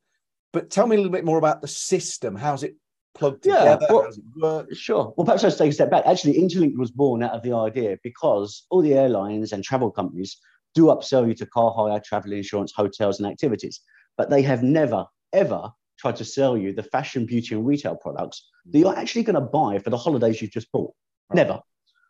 but 0.54 0.70
tell 0.70 0.86
me 0.86 0.94
a 0.94 0.98
little 0.98 1.12
bit 1.12 1.24
more 1.24 1.36
about 1.36 1.60
the 1.60 1.68
system. 1.68 2.36
How's 2.36 2.62
it 2.62 2.76
plugged 3.14 3.42
together? 3.42 3.78
Yeah, 3.82 4.10
well, 4.40 4.66
Sure. 4.72 5.12
Well, 5.16 5.26
perhaps 5.26 5.44
I'll 5.44 5.50
take 5.50 5.70
a 5.70 5.74
step 5.74 5.90
back. 5.90 6.06
Actually, 6.06 6.38
Interlink 6.38 6.78
was 6.78 6.92
born 6.92 7.22
out 7.22 7.32
of 7.32 7.42
the 7.42 7.52
idea 7.52 7.98
because 8.02 8.64
all 8.70 8.80
the 8.80 8.94
airlines 8.94 9.52
and 9.52 9.62
travel 9.62 9.90
companies 9.90 10.38
do 10.74 10.86
upsell 10.86 11.26
you 11.26 11.34
to 11.34 11.46
car 11.46 11.74
hire, 11.76 12.00
travel 12.00 12.32
insurance, 12.32 12.72
hotels, 12.74 13.18
and 13.18 13.28
activities, 13.28 13.80
but 14.16 14.30
they 14.30 14.42
have 14.42 14.62
never, 14.62 15.04
ever 15.32 15.70
tried 15.98 16.16
to 16.16 16.24
sell 16.24 16.56
you 16.56 16.72
the 16.72 16.82
fashion, 16.82 17.26
beauty, 17.26 17.54
and 17.54 17.66
retail 17.66 17.96
products 17.96 18.48
that 18.70 18.78
you're 18.78 18.96
actually 18.96 19.24
going 19.24 19.34
to 19.34 19.40
buy 19.40 19.78
for 19.78 19.90
the 19.90 19.98
holidays 19.98 20.40
you've 20.40 20.50
just 20.50 20.70
bought. 20.72 20.92
Right. 21.30 21.36
Never. 21.36 21.60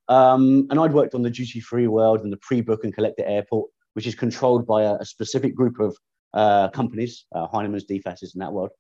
Um, 0.09 0.67
and 0.71 0.79
I'd 0.79 0.93
worked 0.93 1.15
on 1.15 1.23
the 1.23 1.31
duty 1.31 1.61
free 1.61 1.87
world 1.87 2.21
and 2.21 2.33
the 2.33 2.37
pre 2.39 2.61
book 2.61 2.85
and 2.85 2.95
collect 2.95 3.19
at 3.21 3.27
airport, 3.27 3.71
which 3.95 4.07
is 4.07 4.15
controlled 4.15 4.67
by 4.67 4.83
a, 4.83 4.95
a 4.97 5.05
specific 5.05 5.55
group 5.55 5.81
of 5.81 5.97
uh, 6.35 6.69
companies, 6.69 7.27
uh, 7.35 7.47
Heinemann's, 7.49 7.87
DFS's, 7.87 8.35
in 8.35 8.41
that 8.41 8.53
world. 8.53 8.71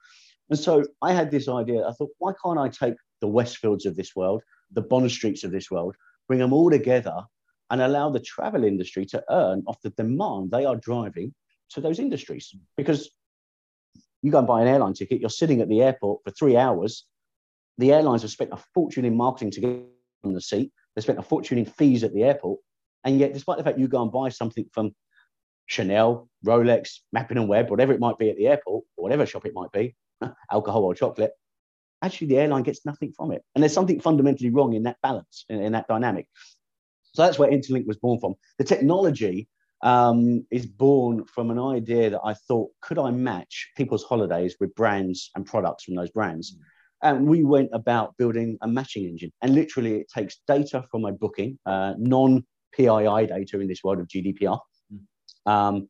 And 0.51 0.59
so 0.59 0.85
I 1.01 1.13
had 1.13 1.31
this 1.31 1.49
idea. 1.49 1.87
I 1.87 1.93
thought, 1.93 2.11
why 2.19 2.33
can't 2.45 2.59
I 2.59 2.69
take 2.69 2.95
the 3.21 3.29
Westfields 3.29 3.87
of 3.87 3.97
this 3.97 4.15
world, 4.15 4.43
the 4.73 4.83
Bond 4.83 5.11
Streets 5.11 5.45
of 5.45 5.53
this 5.53 5.71
world, 5.71 5.97
bring 6.29 6.41
them 6.41 6.53
all 6.53 6.71
together 6.71 7.23
and 7.71 7.81
allow 7.81 8.11
the 8.11 8.21
travel 8.21 8.65
industry 8.65 9.07
to 9.07 9.25
earn 9.31 9.63
off 9.67 9.81
the 9.83 9.91
demand 9.91 10.51
they 10.51 10.65
are 10.65 10.77
driving 10.77 11.33
to 11.71 11.81
those 11.81 11.99
industries? 11.99 12.55
Because 12.77 13.11
you 14.23 14.31
go 14.31 14.39
and 14.39 14.47
buy 14.47 14.61
an 14.61 14.69
airline 14.69 14.95
ticket, 14.95 15.21
you're 15.21 15.31
sitting 15.31 15.61
at 15.61 15.69
the 15.69 15.83
airport 15.83 16.23
for 16.25 16.31
three 16.31 16.57
hours. 16.57 17.07
The 17.79 17.93
airlines 17.93 18.23
have 18.23 18.31
spent 18.31 18.53
a 18.53 18.59
fortune 18.75 19.05
in 19.05 19.17
marketing 19.17 19.51
to 19.53 19.61
get 19.61 19.83
on 20.25 20.33
the 20.33 20.41
seat. 20.41 20.71
They 20.95 21.03
spent 21.03 21.19
a 21.19 21.23
fortune 21.23 21.59
in 21.59 21.65
fees 21.65 22.05
at 22.05 22.13
the 22.13 22.23
airport. 22.23 22.61
And 23.05 23.19
yet, 23.19 23.33
despite 23.33 23.59
the 23.59 23.65
fact 23.65 23.79
you 23.79 23.89
go 23.89 24.03
and 24.03 24.11
buy 24.11 24.31
something 24.31 24.67
from 24.73 24.95
Chanel, 25.66 26.28
Rolex, 26.44 26.99
Mappin 27.12 27.38
and 27.38 27.49
Webb, 27.49 27.71
whatever 27.71 27.92
it 27.92 28.00
might 28.00 28.18
be 28.18 28.30
at 28.30 28.37
the 28.37 28.49
airport, 28.49 28.85
or 28.97 29.02
whatever 29.02 29.26
shop 29.26 29.47
it 29.47 29.54
might 29.54 29.73
be, 29.73 29.97
alcohol 30.50 30.85
or 30.85 30.94
chocolate, 30.94 31.33
actually 32.02 32.28
the 32.28 32.38
airline 32.38 32.62
gets 32.62 32.85
nothing 32.85 33.12
from 33.16 33.33
it. 33.33 33.42
And 33.54 33.62
there's 33.62 33.73
something 33.73 34.00
fundamentally 34.00 34.50
wrong 34.50 34.75
in 34.75 34.83
that 34.85 34.99
balance, 35.02 35.44
in, 35.49 35.61
in 35.62 35.73
that 35.73 35.88
dynamic. 35.88 36.28
So 37.12 37.23
that's 37.23 37.38
where 37.38 37.50
Interlink 37.50 37.87
was 37.87 37.97
born 37.97 38.18
from. 38.18 38.35
The 38.59 38.64
technology 38.64 39.49
um, 39.83 40.47
is 40.50 40.66
born 40.66 41.25
from 41.25 41.50
an 41.50 41.59
idea 41.59 42.11
that 42.11 42.21
I 42.25 42.35
thought, 42.35 42.71
could 42.80 42.99
I 42.99 43.11
match 43.11 43.71
people's 43.76 44.04
holidays 44.04 44.56
with 44.61 44.75
brands 44.75 45.30
and 45.35 45.47
products 45.47 45.85
from 45.85 45.94
those 45.94 46.11
brands? 46.11 46.56
And 47.02 47.26
we 47.26 47.44
went 47.44 47.71
about 47.73 48.16
building 48.16 48.59
a 48.62 48.68
matching 48.68 49.04
engine. 49.04 49.30
And 49.42 49.54
literally, 49.54 50.00
it 50.00 50.09
takes 50.12 50.40
data 50.49 50.85
from 50.90 51.04
a 51.04 51.12
booking, 51.12 51.59
uh, 51.66 51.94
non 51.99 52.44
PII 52.73 53.26
data 53.26 53.61
in 53.61 53.68
this 53.68 53.85
world 53.85 54.00
of 54.00 54.09
GDPR, 54.09 54.59
um, 55.47 55.89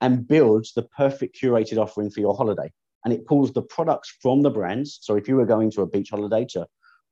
and 0.00 0.26
builds 0.26 0.72
the 0.72 0.82
perfect 0.82 1.36
curated 1.40 1.78
offering 1.78 2.10
for 2.10 2.20
your 2.20 2.36
holiday 2.36 2.70
and 3.04 3.12
it 3.12 3.26
pulls 3.26 3.52
the 3.52 3.62
products 3.62 4.16
from 4.20 4.42
the 4.42 4.50
brands. 4.50 4.98
So 5.02 5.16
if 5.16 5.28
you 5.28 5.36
were 5.36 5.46
going 5.46 5.70
to 5.72 5.82
a 5.82 5.86
beach 5.86 6.10
holiday 6.10 6.46
to 6.50 6.66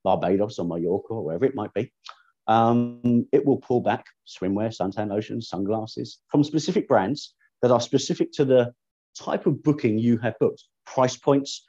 Barbados 0.05 0.59
or 0.59 0.67
Mallorca 0.67 1.15
or 1.15 1.25
wherever 1.25 1.45
it 1.45 1.55
might 1.55 1.73
be, 1.75 1.93
um, 2.49 3.27
it 3.33 3.45
will 3.45 3.59
pull 3.59 3.81
back 3.81 4.05
swimwear, 4.27 4.75
suntan 4.77 5.09
lotion, 5.09 5.41
sunglasses 5.41 6.19
from 6.29 6.43
specific 6.43 6.89
brands 6.89 7.35
that 7.61 7.71
are 7.71 7.81
specific 7.81 8.33
to 8.33 8.45
the 8.45 8.73
type 9.19 9.47
of 9.47 9.63
booking 9.63 9.99
you 9.99 10.19
have 10.19 10.39
booked, 10.41 10.65
price 10.87 11.17
points, 11.17 11.65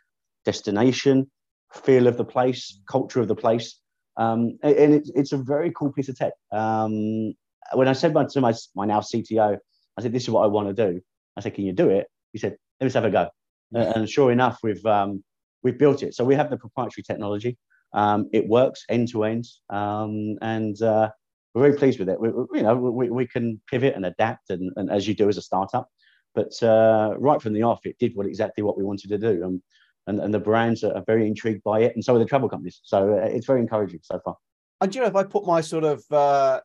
destination, 0.45 1.29
feel 1.73 2.07
of 2.07 2.17
the 2.17 2.25
place, 2.25 2.79
culture 2.89 3.19
of 3.19 3.27
the 3.27 3.35
place. 3.35 3.79
Um, 4.17 4.57
and 4.63 4.93
it, 4.93 5.09
it's 5.15 5.31
a 5.31 5.37
very 5.37 5.71
cool 5.71 5.91
piece 5.91 6.09
of 6.09 6.17
tech. 6.17 6.33
Um, 6.51 7.33
when 7.73 7.87
I 7.87 7.93
said 7.93 8.13
to 8.13 8.41
my, 8.41 8.53
my 8.75 8.85
now 8.85 9.01
CTO, 9.01 9.57
I 9.97 10.01
said, 10.01 10.11
this 10.11 10.23
is 10.23 10.29
what 10.29 10.43
I 10.43 10.47
want 10.47 10.75
to 10.75 10.91
do. 10.91 11.01
I 11.37 11.41
said, 11.41 11.53
can 11.53 11.65
you 11.65 11.73
do 11.73 11.89
it? 11.89 12.07
He 12.31 12.39
said, 12.39 12.57
let's 12.79 12.93
have 12.95 13.05
a 13.05 13.11
go. 13.11 13.29
And 13.73 14.09
sure 14.09 14.31
enough, 14.31 14.59
we've, 14.63 14.85
um, 14.85 15.23
we've 15.63 15.77
built 15.77 16.03
it. 16.03 16.13
So 16.13 16.23
we 16.23 16.35
have 16.35 16.49
the 16.49 16.57
proprietary 16.57 17.03
technology. 17.03 17.57
Um, 17.93 18.29
it 18.33 18.47
works 18.47 18.85
end 18.89 19.09
to 19.09 19.23
end. 19.23 19.45
Um, 19.69 20.37
and 20.41 20.79
uh, 20.81 21.09
we're 21.53 21.63
very 21.63 21.77
pleased 21.77 21.99
with 21.99 22.09
it. 22.09 22.19
We, 22.19 22.29
we, 22.29 22.45
you 22.55 22.63
know, 22.63 22.75
we, 22.75 23.09
we 23.09 23.27
can 23.27 23.61
pivot 23.69 23.95
and 23.95 24.05
adapt, 24.05 24.49
and, 24.49 24.71
and 24.75 24.89
as 24.89 25.07
you 25.07 25.13
do 25.15 25.29
as 25.29 25.37
a 25.37 25.41
startup. 25.41 25.87
But 26.35 26.51
uh, 26.63 27.13
right 27.17 27.41
from 27.41 27.53
the 27.53 27.63
off, 27.63 27.85
it 27.85 27.97
did 27.99 28.15
what 28.15 28.25
exactly 28.25 28.63
what 28.63 28.77
we 28.77 28.83
wanted 28.83 29.09
to 29.09 29.17
do. 29.17 29.43
And, 29.43 29.61
and, 30.07 30.19
and 30.19 30.33
the 30.33 30.39
brands 30.39 30.83
are 30.83 31.03
very 31.05 31.27
intrigued 31.27 31.63
by 31.63 31.81
it, 31.81 31.95
and 31.95 32.03
so 32.03 32.15
are 32.15 32.19
the 32.19 32.25
travel 32.25 32.49
companies. 32.49 32.81
So 32.83 33.13
uh, 33.13 33.27
it's 33.27 33.45
very 33.45 33.61
encouraging 33.61 33.99
so 34.03 34.19
far. 34.25 34.35
And 34.81 34.93
you 34.93 35.01
know, 35.01 35.07
if 35.07 35.15
I 35.15 35.23
put 35.23 35.45
my 35.45 35.61
sort 35.61 35.83
of 35.83 36.03
uh, 36.11 36.59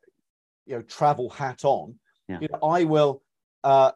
you 0.66 0.76
know 0.76 0.82
travel 0.82 1.30
hat 1.30 1.64
on, 1.64 1.94
yeah. 2.28 2.38
you 2.40 2.49
know, 2.52 2.58
I 2.66 2.85
will. 2.85 3.23
Uh, 3.64 3.92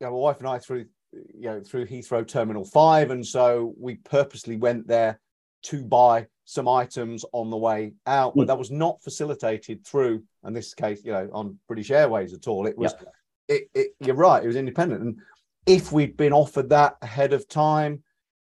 you 0.00 0.06
know, 0.06 0.12
my 0.12 0.18
wife 0.18 0.38
and 0.38 0.48
I 0.48 0.58
through 0.58 0.86
you 1.12 1.48
know 1.48 1.60
through 1.60 1.86
Heathrow 1.86 2.26
Terminal 2.26 2.64
Five, 2.64 3.10
and 3.10 3.26
so 3.26 3.74
we 3.78 3.96
purposely 3.96 4.56
went 4.56 4.86
there 4.86 5.20
to 5.64 5.84
buy 5.84 6.26
some 6.48 6.66
items 6.66 7.26
on 7.32 7.50
the 7.50 7.56
way 7.56 7.92
out, 8.06 8.34
but 8.34 8.44
mm. 8.44 8.46
that 8.46 8.58
was 8.58 8.70
not 8.70 9.02
facilitated 9.02 9.86
through, 9.86 10.22
in 10.46 10.54
this 10.54 10.72
case, 10.72 11.04
you 11.04 11.12
know, 11.12 11.28
on 11.30 11.58
British 11.66 11.90
Airways 11.90 12.32
at 12.32 12.48
all. 12.48 12.66
It 12.66 12.78
was, 12.78 12.94
yep. 12.98 13.12
it, 13.48 13.70
it, 13.74 13.88
you're 14.00 14.16
right, 14.16 14.42
it 14.42 14.46
was 14.46 14.56
independent. 14.56 15.02
And 15.02 15.18
if 15.66 15.92
we'd 15.92 16.16
been 16.16 16.32
offered 16.32 16.70
that 16.70 16.96
ahead 17.02 17.34
of 17.34 17.46
time 17.48 18.02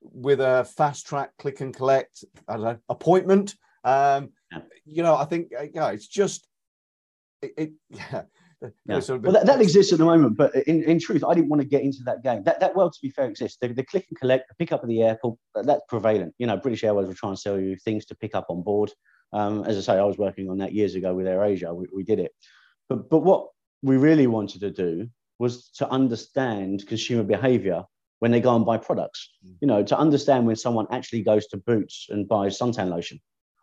with 0.03 0.41
a 0.41 0.69
fast 0.77 1.07
track 1.07 1.31
click 1.39 1.63
and 1.63 1.75
collect, 1.75 2.25
I 2.47 2.55
don't 2.55 2.65
know, 2.65 2.79
appointment, 2.91 3.55
um, 3.85 4.33
yeah. 4.53 4.59
you 4.85 5.03
know, 5.03 5.17
I 5.17 5.25
think, 5.25 5.53
uh, 5.59 5.65
yeah, 5.73 5.89
it's 5.89 6.09
just, 6.09 6.47
it, 7.41 7.53
it 7.57 7.73
yeah, 7.89 8.25
yeah. 8.87 9.01
Sort 9.01 9.19
of 9.19 9.25
well, 9.25 9.33
that, 9.33 9.47
that, 9.47 9.61
exists 9.61 9.93
at 9.93 9.99
the 9.99 10.05
moment, 10.05 10.37
but 10.37 10.55
in, 10.67 10.83
in 10.85 10.99
truth, 10.99 11.25
I 11.25 11.35
didn't 11.35 11.49
want 11.49 11.63
to 11.63 11.69
get 11.69 11.83
into 11.83 12.03
that 12.05 12.23
game. 12.23 12.43
That 12.45 12.61
that 12.61 12.75
world, 12.75 12.93
to 12.93 12.99
be 13.01 13.11
fair, 13.11 13.27
exists. 13.27 13.59
The, 13.61 13.69
the 13.69 13.85
click 13.85 14.07
and 14.09 14.19
collect, 14.19 14.49
the 14.49 14.55
pick 14.55 14.73
up 14.73 14.83
at 14.83 14.89
the 14.89 15.03
airport, 15.03 15.39
that's 15.55 15.83
prevalent. 15.89 16.35
You 16.39 16.47
know, 16.47 16.57
British 16.57 16.85
Airways 16.85 17.07
will 17.07 17.15
try 17.15 17.31
and 17.31 17.39
sell 17.39 17.59
you 17.59 17.77
things 17.77 18.05
to 18.07 18.17
pick 18.17 18.35
up 18.35 18.47
on 18.49 18.63
board. 18.63 18.91
Um, 19.33 19.65
as 19.65 19.77
I 19.77 19.81
say, 19.81 19.99
I 19.99 20.05
was 20.05 20.19
working 20.19 20.51
on 20.51 20.59
that 20.59 20.73
years 20.73 20.95
ago 20.95 21.15
with 21.15 21.27
AirAsia. 21.27 21.75
We, 21.75 21.87
we 21.95 22.03
did 22.03 22.19
it, 22.19 22.33
but 22.89 23.09
but 23.09 23.21
what 23.21 23.49
we 23.83 23.97
really 23.97 24.27
wanted 24.27 24.61
to 24.61 24.71
do 24.71 25.09
was 25.39 25.71
to 25.71 25.89
understand 25.89 26.87
consumer 26.87 27.23
behavior 27.23 27.85
when 28.19 28.33
they 28.33 28.41
go 28.41 28.57
and 28.57 28.67
buy 28.67 28.77
products. 28.77 29.31
Mm. 29.47 29.55
You 29.61 29.69
know, 29.69 29.83
to 29.85 29.99
understand 29.99 30.47
when 30.47 30.57
someone 30.57 30.87
actually 30.91 31.23
goes 31.23 31.47
to 31.49 31.57
Boots 31.57 32.07
and 32.11 32.27
buys 32.27 32.59
suntan 32.59 32.89
lotion, 32.89 33.21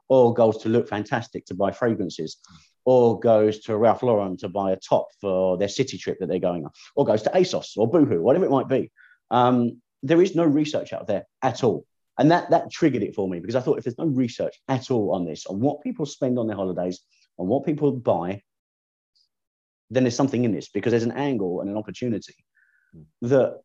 or 0.10 0.34
goes 0.34 0.58
to 0.60 0.70
Lookfantastic 0.70 1.46
to 1.46 1.56
buy 1.56 1.72
fragrances, 1.72 2.38
or 2.86 3.20
goes 3.20 3.60
to 3.62 3.76
Ralph 3.78 4.04
Lauren 4.04 4.38
to 4.38 4.50
buy 4.50 4.72
a 4.72 4.78
top 4.78 5.08
for 5.20 5.58
their 5.58 5.68
city 5.68 5.98
trip 5.98 6.20
that 6.20 6.28
they're 6.28 6.40
going 6.40 6.66
on, 6.66 6.72
or 6.96 7.06
goes 7.06 7.24
to 7.24 7.32
ASOS 7.32 7.78
or 7.78 7.90
Boohoo, 7.90 8.22
whatever 8.22 8.46
it 8.46 8.52
might 8.52 8.70
be. 8.70 8.92
Um, 9.32 9.82
there 10.04 10.22
is 10.22 10.36
no 10.36 10.46
research 10.46 10.94
out 10.94 11.08
there 11.08 11.26
at 11.42 11.64
all. 11.64 11.86
And 12.18 12.32
that, 12.32 12.50
that 12.52 12.72
triggered 12.72 13.04
it 13.04 13.16
for 13.16 13.28
me 13.28 13.40
because 13.40 13.56
I 13.56 13.60
thought 13.60 13.78
if 13.78 13.84
there's 13.84 13.98
no 13.98 14.06
research 14.06 14.56
at 14.70 14.90
all 14.92 15.14
on 15.14 15.26
this, 15.26 15.46
on 15.48 15.60
what 15.60 15.82
people 15.82 16.06
spend 16.06 16.40
on 16.40 16.48
their 16.48 16.56
holidays, 16.56 17.02
on 17.38 17.48
what 17.48 17.66
people 17.66 17.92
buy, 17.92 18.42
then 19.90 20.04
there's 20.04 20.16
something 20.16 20.44
in 20.44 20.54
this 20.54 20.70
because 20.70 20.92
there's 20.92 21.04
an 21.04 21.12
angle 21.12 21.62
and 21.62 21.70
an 21.70 21.78
opportunity 21.78 22.36
that 23.22 23.60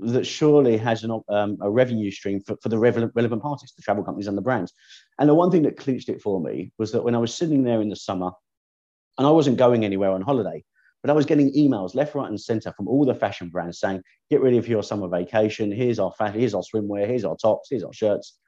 that 0.00 0.26
surely 0.26 0.76
has 0.76 1.04
an, 1.04 1.20
um, 1.28 1.56
a 1.60 1.70
revenue 1.70 2.10
stream 2.10 2.40
for, 2.40 2.56
for 2.62 2.68
the 2.68 2.78
relevant, 2.78 3.12
relevant 3.14 3.42
parties, 3.42 3.72
the 3.76 3.82
travel 3.82 4.02
companies 4.02 4.26
and 4.26 4.36
the 4.36 4.42
brands. 4.42 4.72
And 5.18 5.28
the 5.28 5.34
one 5.34 5.50
thing 5.50 5.62
that 5.62 5.76
clinched 5.76 6.08
it 6.08 6.20
for 6.20 6.40
me 6.40 6.72
was 6.78 6.92
that 6.92 7.04
when 7.04 7.14
I 7.14 7.18
was 7.18 7.34
sitting 7.34 7.62
there 7.62 7.80
in 7.80 7.88
the 7.88 7.96
summer 7.96 8.30
and 9.18 9.26
I 9.26 9.30
wasn't 9.30 9.56
going 9.56 9.84
anywhere 9.84 10.10
on 10.10 10.22
holiday, 10.22 10.64
but 11.02 11.10
I 11.10 11.14
was 11.14 11.26
getting 11.26 11.52
emails 11.52 11.94
left, 11.94 12.14
right, 12.14 12.28
and 12.28 12.40
center 12.40 12.72
from 12.72 12.88
all 12.88 13.04
the 13.04 13.14
fashion 13.14 13.50
brands 13.50 13.78
saying, 13.78 14.02
"Get 14.30 14.40
ready 14.40 14.60
for 14.60 14.70
your 14.70 14.82
summer 14.82 15.06
vacation. 15.06 15.70
Here's 15.70 15.98
our 15.98 16.10
fashion. 16.12 16.40
Here's 16.40 16.54
our 16.54 16.62
swimwear. 16.62 17.06
Here's 17.06 17.26
our 17.26 17.36
tops. 17.36 17.68
Here's 17.70 17.84
our 17.84 17.92
shirts." 17.92 18.38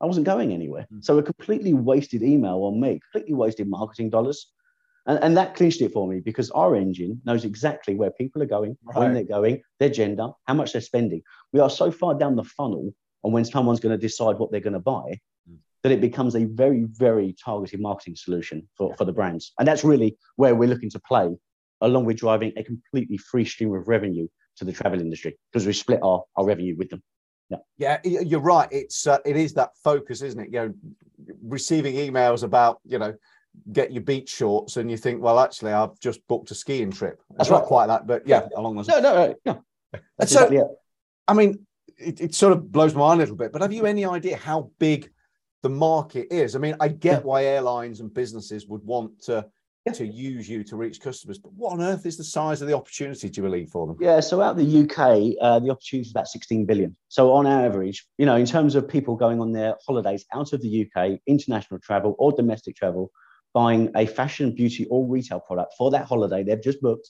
I 0.00 0.06
wasn't 0.06 0.26
going 0.26 0.52
anywhere, 0.52 0.86
mm. 0.92 1.04
so 1.04 1.18
a 1.18 1.22
completely 1.22 1.74
wasted 1.74 2.22
email 2.22 2.64
on 2.64 2.80
me, 2.80 3.00
completely 3.12 3.34
wasted 3.34 3.68
marketing 3.68 4.10
dollars, 4.10 4.50
and, 5.06 5.18
and 5.22 5.36
that 5.36 5.54
clinched 5.54 5.80
it 5.80 5.92
for 5.92 6.08
me 6.08 6.20
because 6.20 6.50
our 6.50 6.76
engine 6.76 7.20
knows 7.24 7.44
exactly 7.44 7.94
where 7.94 8.10
people 8.10 8.42
are 8.42 8.46
going, 8.46 8.76
right. 8.84 8.98
when 8.98 9.14
they're 9.14 9.24
going, 9.24 9.62
their 9.78 9.90
gender, 9.90 10.28
how 10.46 10.54
much 10.54 10.72
they're 10.72 10.80
spending. 10.80 11.22
We 11.52 11.60
are 11.60 11.70
so 11.70 11.90
far 11.90 12.14
down 12.14 12.36
the 12.36 12.44
funnel 12.44 12.94
on 13.22 13.32
when 13.32 13.44
someone's 13.44 13.80
going 13.80 13.98
to 13.98 14.00
decide 14.00 14.38
what 14.38 14.50
they're 14.50 14.60
going 14.60 14.74
to 14.74 14.80
buy 14.80 15.20
that 15.86 15.92
it 15.92 16.00
becomes 16.00 16.34
a 16.34 16.44
very, 16.46 16.82
very 16.82 17.32
targeted 17.44 17.80
marketing 17.80 18.16
solution 18.16 18.68
for, 18.76 18.92
for 18.96 19.04
the 19.04 19.12
brands. 19.12 19.52
And 19.60 19.68
that's 19.68 19.84
really 19.84 20.16
where 20.34 20.52
we're 20.52 20.68
looking 20.68 20.90
to 20.90 20.98
play, 20.98 21.36
along 21.80 22.06
with 22.06 22.16
driving 22.16 22.52
a 22.56 22.64
completely 22.64 23.18
free 23.18 23.44
stream 23.44 23.72
of 23.72 23.86
revenue 23.86 24.26
to 24.56 24.64
the 24.64 24.72
travel 24.72 25.00
industry 25.00 25.38
because 25.52 25.64
we 25.64 25.72
split 25.72 26.00
our, 26.02 26.24
our 26.34 26.44
revenue 26.44 26.74
with 26.76 26.90
them. 26.90 27.04
Yeah, 27.50 27.58
yeah, 27.78 27.98
you're 28.02 28.40
right. 28.40 28.68
It's 28.72 29.06
uh, 29.06 29.18
it 29.24 29.36
is 29.36 29.54
that 29.54 29.70
focus, 29.84 30.22
isn't 30.22 30.40
it? 30.40 30.48
You 30.52 30.58
know, 30.58 30.74
receiving 31.46 31.94
emails 31.94 32.42
about 32.42 32.80
you 32.84 32.98
know 32.98 33.14
get 33.72 33.92
your 33.92 34.02
beach 34.02 34.28
shorts, 34.28 34.76
and 34.76 34.90
you 34.90 34.96
think, 34.96 35.22
well, 35.22 35.38
actually, 35.38 35.72
I've 35.72 35.98
just 36.00 36.26
booked 36.28 36.50
a 36.50 36.54
skiing 36.54 36.90
trip. 36.90 37.20
That's 37.36 37.50
not 37.50 37.64
quite 37.64 37.86
that, 37.86 38.06
but 38.06 38.26
yeah, 38.26 38.48
along 38.56 38.76
those. 38.76 38.88
No, 38.88 39.00
no, 39.00 39.14
no. 39.14 39.34
no. 39.44 39.62
That's 40.18 40.32
so, 40.32 40.40
exactly 40.40 40.58
it. 40.58 40.66
I 41.28 41.34
mean, 41.34 41.66
it, 41.98 42.20
it 42.20 42.34
sort 42.34 42.52
of 42.52 42.70
blows 42.70 42.94
my 42.94 43.00
mind 43.00 43.20
a 43.20 43.22
little 43.22 43.36
bit. 43.36 43.52
But 43.52 43.62
have 43.62 43.72
you 43.72 43.86
any 43.86 44.04
idea 44.04 44.36
how 44.36 44.70
big 44.78 45.10
the 45.66 45.70
market 45.70 46.28
is. 46.30 46.54
I 46.54 46.60
mean, 46.60 46.76
I 46.78 46.86
get 46.86 47.20
yeah. 47.20 47.26
why 47.26 47.44
airlines 47.44 47.98
and 47.98 48.12
businesses 48.14 48.68
would 48.68 48.84
want 48.84 49.20
to 49.22 49.44
yeah. 49.84 49.92
to 49.92 50.06
use 50.06 50.48
you 50.48 50.62
to 50.62 50.76
reach 50.76 51.00
customers, 51.00 51.38
but 51.38 51.52
what 51.54 51.72
on 51.72 51.82
earth 51.82 52.06
is 52.06 52.16
the 52.16 52.22
size 52.22 52.62
of 52.62 52.68
the 52.68 52.76
opportunity? 52.76 53.28
Do 53.28 53.40
you 53.40 53.48
believe 53.48 53.70
for 53.70 53.86
them? 53.86 53.96
Yeah, 54.00 54.20
so 54.20 54.40
out 54.42 54.56
the 54.56 54.82
UK, 54.82 55.36
uh, 55.40 55.58
the 55.58 55.70
opportunity 55.70 56.06
is 56.06 56.10
about 56.12 56.28
16 56.28 56.66
billion. 56.66 56.96
So 57.08 57.32
on 57.32 57.48
average, 57.48 58.06
you 58.16 58.26
know, 58.26 58.36
in 58.36 58.46
terms 58.46 58.76
of 58.76 58.88
people 58.88 59.16
going 59.16 59.40
on 59.40 59.50
their 59.50 59.74
holidays 59.84 60.24
out 60.32 60.52
of 60.52 60.62
the 60.62 60.86
UK, 60.86 61.18
international 61.26 61.80
travel 61.80 62.14
or 62.18 62.30
domestic 62.30 62.76
travel, 62.76 63.10
buying 63.56 63.90
a 63.96 64.04
fashion, 64.04 64.52
beauty, 64.52 64.86
or 64.90 65.06
retail 65.06 65.40
product 65.40 65.72
for 65.78 65.90
that 65.90 66.04
holiday 66.04 66.44
they've 66.44 66.62
just 66.62 66.78
booked, 66.82 67.08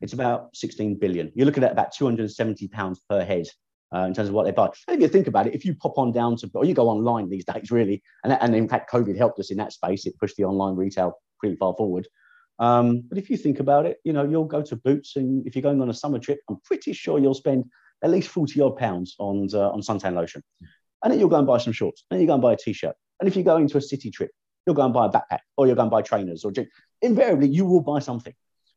it's 0.00 0.12
about 0.12 0.48
16 0.56 0.98
billion. 0.98 1.30
You're 1.36 1.46
looking 1.46 1.62
at 1.62 1.70
about 1.70 1.92
270 1.92 2.66
pounds 2.66 3.00
per 3.08 3.24
head 3.24 3.46
uh, 3.94 4.00
in 4.00 4.12
terms 4.12 4.28
of 4.28 4.34
what 4.34 4.42
they 4.44 4.50
buy. 4.50 4.70
And 4.88 4.96
if 4.96 5.02
you 5.02 5.06
think 5.06 5.28
about 5.28 5.46
it, 5.46 5.54
if 5.54 5.64
you 5.64 5.72
pop 5.76 5.96
on 5.96 6.10
down 6.10 6.36
to, 6.38 6.50
or 6.52 6.64
you 6.64 6.74
go 6.74 6.88
online 6.88 7.28
these 7.28 7.44
days, 7.52 7.70
really, 7.70 8.02
and, 8.24 8.32
and 8.32 8.56
in 8.56 8.68
fact, 8.68 8.90
COVID 8.90 9.16
helped 9.16 9.38
us 9.38 9.52
in 9.52 9.56
that 9.58 9.72
space. 9.72 10.04
It 10.04 10.18
pushed 10.18 10.36
the 10.36 10.42
online 10.42 10.74
retail 10.74 11.12
pretty 11.38 11.54
far 11.54 11.76
forward. 11.76 12.08
Um, 12.58 13.04
but 13.08 13.16
if 13.16 13.30
you 13.30 13.36
think 13.36 13.60
about 13.60 13.86
it, 13.86 13.98
you 14.02 14.12
know, 14.12 14.24
you'll 14.24 14.46
go 14.46 14.62
to 14.62 14.74
Boots, 14.74 15.14
and 15.14 15.46
if 15.46 15.54
you're 15.54 15.62
going 15.62 15.80
on 15.80 15.90
a 15.90 15.94
summer 15.94 16.18
trip, 16.18 16.40
I'm 16.50 16.58
pretty 16.64 16.92
sure 16.92 17.20
you'll 17.20 17.34
spend 17.34 17.66
at 18.02 18.10
least 18.10 18.30
40 18.30 18.60
odd 18.60 18.76
pounds 18.76 19.14
on, 19.20 19.48
uh, 19.54 19.70
on 19.70 19.80
suntan 19.80 20.14
lotion. 20.14 20.42
And 21.04 21.12
then 21.12 21.20
you'll 21.20 21.28
go 21.28 21.38
and 21.38 21.46
buy 21.46 21.58
some 21.58 21.72
shorts, 21.72 22.02
and 22.10 22.16
then 22.16 22.22
you 22.22 22.26
go 22.26 22.34
and 22.34 22.42
buy 22.42 22.54
a 22.54 22.56
t-shirt. 22.56 22.96
And 23.20 23.28
if 23.28 23.36
you 23.36 23.44
go 23.44 23.58
into 23.58 23.78
a 23.78 23.80
city 23.80 24.10
trip, 24.10 24.32
you'll 24.66 24.74
go 24.74 24.84
and 24.84 24.94
buy 24.94 25.06
a 25.06 25.10
backpack, 25.10 25.40
or 25.56 25.66
you'll 25.66 25.76
go 25.76 25.82
and 25.82 25.90
buy 25.90 26.02
trainers, 26.02 26.44
or 26.44 26.52
invariably 27.02 27.48
you 27.48 27.64
will 27.64 27.82
buy 27.82 27.98
something. 27.98 28.34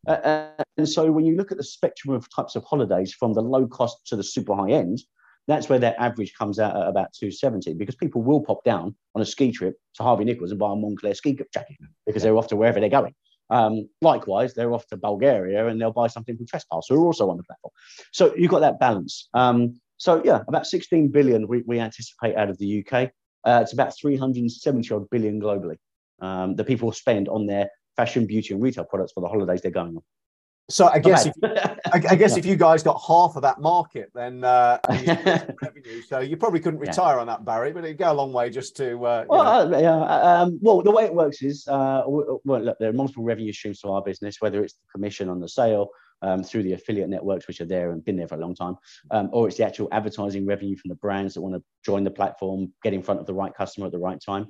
Uh, 0.07 0.49
and 0.77 0.87
so 0.87 1.11
when 1.11 1.25
you 1.25 1.35
look 1.35 1.51
at 1.51 1.57
the 1.57 1.63
spectrum 1.63 2.13
of 2.15 2.27
types 2.33 2.55
of 2.55 2.63
holidays 2.63 3.13
from 3.13 3.33
the 3.33 3.41
low 3.41 3.67
cost 3.67 4.05
to 4.07 4.15
the 4.15 4.23
super 4.23 4.55
high 4.55 4.71
end, 4.71 4.99
that's 5.47 5.69
where 5.69 5.79
their 5.79 5.95
average 5.99 6.33
comes 6.37 6.59
out 6.59 6.75
at 6.75 6.87
about 6.87 7.13
270 7.13 7.73
because 7.73 7.95
people 7.95 8.21
will 8.21 8.41
pop 8.41 8.63
down 8.63 8.95
on 9.15 9.21
a 9.21 9.25
ski 9.25 9.51
trip 9.51 9.75
to 9.95 10.03
Harvey 10.03 10.25
Nichols 10.25 10.51
and 10.51 10.59
buy 10.59 10.71
a 10.71 10.75
Moncler 10.75 11.15
ski 11.15 11.37
jacket 11.53 11.77
because 12.05 12.21
they're 12.21 12.35
off 12.35 12.47
to 12.47 12.55
wherever 12.55 12.79
they're 12.79 12.89
going. 12.89 13.15
Um, 13.49 13.89
likewise, 14.01 14.53
they're 14.53 14.73
off 14.73 14.85
to 14.87 14.97
Bulgaria 14.97 15.67
and 15.67 15.79
they'll 15.79 15.91
buy 15.93 16.07
something 16.07 16.35
from 16.35 16.47
Trespass, 16.47 16.87
who 16.89 17.01
are 17.01 17.05
also 17.05 17.29
on 17.29 17.37
the 17.37 17.43
platform. 17.43 17.71
So 18.11 18.35
you've 18.35 18.51
got 18.51 18.59
that 18.59 18.79
balance. 18.79 19.29
Um, 19.33 19.79
so 19.95 20.21
yeah, 20.23 20.43
about 20.47 20.67
16 20.67 21.09
billion 21.09 21.47
we, 21.47 21.63
we 21.65 21.79
anticipate 21.79 22.35
out 22.35 22.49
of 22.49 22.57
the 22.57 22.85
UK. 22.85 23.11
Uh, 23.43 23.59
it's 23.63 23.73
about 23.73 23.97
370 23.97 24.93
odd 24.93 25.09
billion 25.09 25.39
globally 25.39 25.77
um, 26.21 26.55
that 26.55 26.65
people 26.65 26.91
spend 26.91 27.29
on 27.29 27.45
their 27.45 27.69
fashion, 27.95 28.25
beauty, 28.25 28.53
and 28.53 28.61
retail 28.61 28.83
products 28.83 29.13
for 29.13 29.21
the 29.21 29.27
holidays 29.27 29.61
they're 29.61 29.71
going 29.71 29.95
on. 29.95 30.03
So 30.69 30.89
I 30.89 30.99
guess 30.99 31.25
if, 31.25 31.33
I, 31.43 31.77
I 31.93 32.15
guess 32.15 32.33
yeah. 32.33 32.37
if 32.39 32.45
you 32.45 32.57
guys 32.57 32.83
got 32.83 33.01
half 33.07 33.37
of 33.37 33.41
that 33.41 33.61
market, 33.61 34.11
then 34.13 34.43
uh, 34.43 34.79
revenue. 34.89 36.01
So 36.05 36.19
you 36.19 36.35
probably 36.35 36.59
couldn't 36.59 36.81
retire 36.81 37.15
yeah. 37.15 37.21
on 37.21 37.27
that, 37.27 37.45
Barry, 37.45 37.71
but 37.71 37.85
it'd 37.85 37.97
go 37.97 38.11
a 38.11 38.13
long 38.13 38.33
way 38.33 38.49
just 38.49 38.75
to. 38.77 39.05
Uh, 39.05 39.25
well, 39.29 39.73
uh, 39.73 39.79
yeah. 39.79 39.95
Um, 39.95 40.59
well, 40.61 40.81
the 40.81 40.91
way 40.91 41.05
it 41.05 41.13
works 41.13 41.41
is, 41.41 41.65
uh, 41.69 42.03
well, 42.05 42.41
look, 42.43 42.77
there 42.79 42.89
are 42.89 42.93
multiple 42.93 43.23
revenue 43.23 43.53
streams 43.53 43.79
to 43.81 43.89
our 43.89 44.01
business, 44.01 44.41
whether 44.41 44.61
it's 44.61 44.73
the 44.73 44.91
commission 44.91 45.29
on 45.29 45.39
the 45.39 45.47
sale. 45.47 45.87
Um, 46.23 46.41
through 46.41 46.63
the 46.63 46.73
affiliate 46.73 47.09
networks, 47.09 47.47
which 47.47 47.61
are 47.61 47.65
there 47.65 47.91
and 47.91 48.03
been 48.03 48.17
there 48.17 48.27
for 48.27 48.33
a 48.33 48.39
long 48.39 48.55
time, 48.55 48.75
um, 49.11 49.29
or 49.31 49.47
it's 49.47 49.57
the 49.57 49.65
actual 49.65 49.87
advertising 49.91 50.47
revenue 50.47 50.75
from 50.75 50.89
the 50.89 50.95
brands 50.95 51.35
that 51.35 51.41
want 51.41 51.53
to 51.53 51.61
join 51.85 52.03
the 52.03 52.09
platform, 52.09 52.73
get 52.83 52.95
in 52.95 53.03
front 53.03 53.19
of 53.19 53.27
the 53.27 53.35
right 53.35 53.53
customer 53.53 53.85
at 53.85 53.91
the 53.91 53.99
right 53.99 54.19
time. 54.19 54.47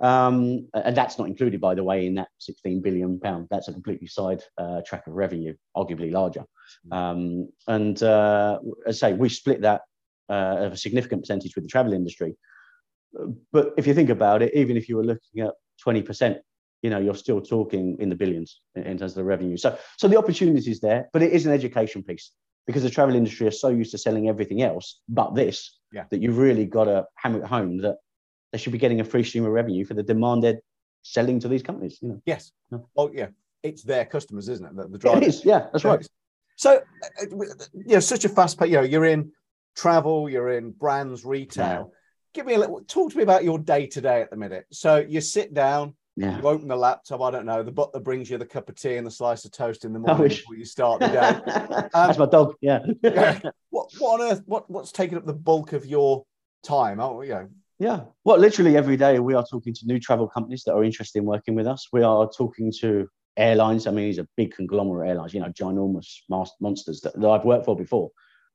Um, 0.00 0.68
and 0.74 0.96
that's 0.96 1.18
not 1.18 1.28
included, 1.28 1.60
by 1.60 1.74
the 1.74 1.84
way, 1.84 2.06
in 2.06 2.14
that 2.16 2.28
16 2.38 2.82
billion 2.82 3.18
pound. 3.18 3.48
That's 3.50 3.68
a 3.68 3.72
completely 3.72 4.06
side 4.06 4.42
uh, 4.58 4.82
track 4.86 5.06
of 5.06 5.14
revenue, 5.14 5.54
arguably 5.76 6.12
larger. 6.12 6.44
Mm. 6.90 6.96
Um, 6.96 7.48
and 7.66 8.02
uh, 8.02 8.58
as 8.86 9.02
I 9.02 9.10
say, 9.10 9.12
we 9.14 9.28
split 9.28 9.62
that 9.62 9.82
uh, 10.28 10.56
of 10.58 10.72
a 10.72 10.76
significant 10.76 11.22
percentage 11.22 11.54
with 11.54 11.64
the 11.64 11.68
travel 11.68 11.92
industry. 11.92 12.36
But 13.52 13.72
if 13.78 13.86
you 13.86 13.94
think 13.94 14.10
about 14.10 14.42
it, 14.42 14.54
even 14.54 14.76
if 14.76 14.88
you 14.88 14.96
were 14.96 15.04
looking 15.04 15.40
at 15.40 15.54
20%, 15.86 16.38
you 16.86 16.90
know, 16.90 17.00
you're 17.00 17.16
still 17.16 17.40
talking 17.40 17.96
in 17.98 18.08
the 18.08 18.14
billions 18.14 18.60
in, 18.76 18.96
terms 18.96 19.12
of 19.12 19.14
the 19.14 19.24
revenue. 19.24 19.56
So, 19.56 19.76
so 19.96 20.06
the 20.06 20.16
opportunity 20.16 20.70
is 20.70 20.78
there, 20.78 21.08
but 21.12 21.20
it 21.20 21.32
is 21.32 21.44
an 21.44 21.52
education 21.52 22.04
piece 22.04 22.30
because 22.64 22.84
the 22.84 22.90
travel 22.90 23.16
industry 23.16 23.44
are 23.48 23.58
so 23.64 23.70
used 23.70 23.90
to 23.90 23.98
selling 23.98 24.28
everything 24.28 24.62
else 24.62 25.00
but 25.08 25.34
this 25.34 25.78
yeah. 25.92 26.04
that 26.10 26.22
you've 26.22 26.38
really 26.38 26.64
got 26.64 26.84
to 26.84 27.04
hammer 27.16 27.40
it 27.40 27.46
home 27.46 27.78
that 27.78 27.96
they 28.52 28.58
should 28.58 28.72
be 28.72 28.78
getting 28.78 29.00
a 29.00 29.04
free 29.04 29.24
stream 29.24 29.44
of 29.44 29.50
revenue 29.50 29.84
for 29.84 29.94
the 29.94 30.02
demand 30.04 30.44
they're 30.44 30.60
selling 31.02 31.40
to 31.40 31.48
these 31.48 31.64
companies. 31.64 31.98
You 32.00 32.08
know? 32.10 32.22
Yes. 32.24 32.52
Yeah. 32.70 32.78
Oh, 32.96 33.10
yeah. 33.12 33.28
It's 33.64 33.82
their 33.82 34.04
customers, 34.04 34.48
isn't 34.48 34.64
it? 34.64 34.76
The, 34.76 34.86
the 34.86 34.98
drivers. 34.98 35.22
It 35.22 35.28
is. 35.28 35.44
Yeah, 35.44 35.66
that's 35.72 35.84
right. 35.84 36.06
So, 36.54 36.76
uh, 36.76 37.26
you 37.74 37.94
know, 37.94 38.00
such 38.00 38.24
a 38.24 38.28
fast 38.28 38.60
pace. 38.60 38.70
You 38.70 38.76
know, 38.76 38.82
you're 38.82 39.06
in 39.06 39.32
travel, 39.74 40.30
you're 40.30 40.50
in 40.50 40.70
brands, 40.70 41.24
retail. 41.24 41.90
Yeah. 41.92 41.98
Give 42.34 42.46
me 42.46 42.54
a 42.54 42.58
little. 42.58 42.80
Talk 42.86 43.10
to 43.10 43.16
me 43.16 43.24
about 43.24 43.42
your 43.42 43.58
day 43.58 43.88
to 43.88 44.00
day 44.00 44.22
at 44.22 44.30
the 44.30 44.36
minute. 44.36 44.66
So 44.70 44.98
you 44.98 45.20
sit 45.20 45.52
down. 45.52 45.94
Yeah. 46.16 46.38
You 46.38 46.48
open 46.48 46.68
the 46.68 46.76
laptop. 46.76 47.20
I 47.20 47.30
don't 47.30 47.44
know. 47.44 47.62
The 47.62 47.72
butler 47.72 48.00
brings 48.00 48.30
you 48.30 48.38
the 48.38 48.46
cup 48.46 48.70
of 48.70 48.76
tea 48.76 48.96
and 48.96 49.06
the 49.06 49.10
slice 49.10 49.44
of 49.44 49.52
toast 49.52 49.84
in 49.84 49.92
the 49.92 49.98
morning 49.98 50.28
before 50.28 50.56
you 50.56 50.64
start 50.64 51.00
the 51.00 51.08
day. 51.08 51.86
Um, 51.94 52.06
That's 52.06 52.18
my 52.18 52.26
dog. 52.26 52.54
Yeah. 52.60 52.80
yeah. 53.02 53.40
What, 53.70 53.90
what 53.98 54.20
on 54.20 54.32
earth? 54.32 54.42
What, 54.46 54.70
what's 54.70 54.92
taking 54.92 55.18
up 55.18 55.26
the 55.26 55.34
bulk 55.34 55.74
of 55.74 55.84
your 55.84 56.24
time? 56.64 56.98
Oh, 56.98 57.20
you 57.20 57.34
know, 57.34 57.48
yeah. 57.78 58.04
Well, 58.24 58.38
literally 58.38 58.76
every 58.76 58.96
day 58.96 59.18
we 59.18 59.34
are 59.34 59.44
talking 59.44 59.74
to 59.74 59.86
new 59.86 60.00
travel 60.00 60.26
companies 60.26 60.64
that 60.64 60.72
are 60.72 60.84
interested 60.84 61.18
in 61.18 61.26
working 61.26 61.54
with 61.54 61.66
us. 61.66 61.88
We 61.92 62.02
are 62.02 62.28
talking 62.30 62.72
to 62.80 63.06
airlines. 63.36 63.86
I 63.86 63.90
mean, 63.90 64.06
these 64.06 64.18
are 64.18 64.26
big 64.36 64.54
conglomerate 64.54 65.10
airlines, 65.10 65.34
you 65.34 65.40
know, 65.40 65.50
ginormous 65.50 66.20
monsters 66.60 67.02
that, 67.02 67.20
that 67.20 67.28
I've 67.28 67.44
worked 67.44 67.66
for 67.66 67.76
before. 67.76 68.10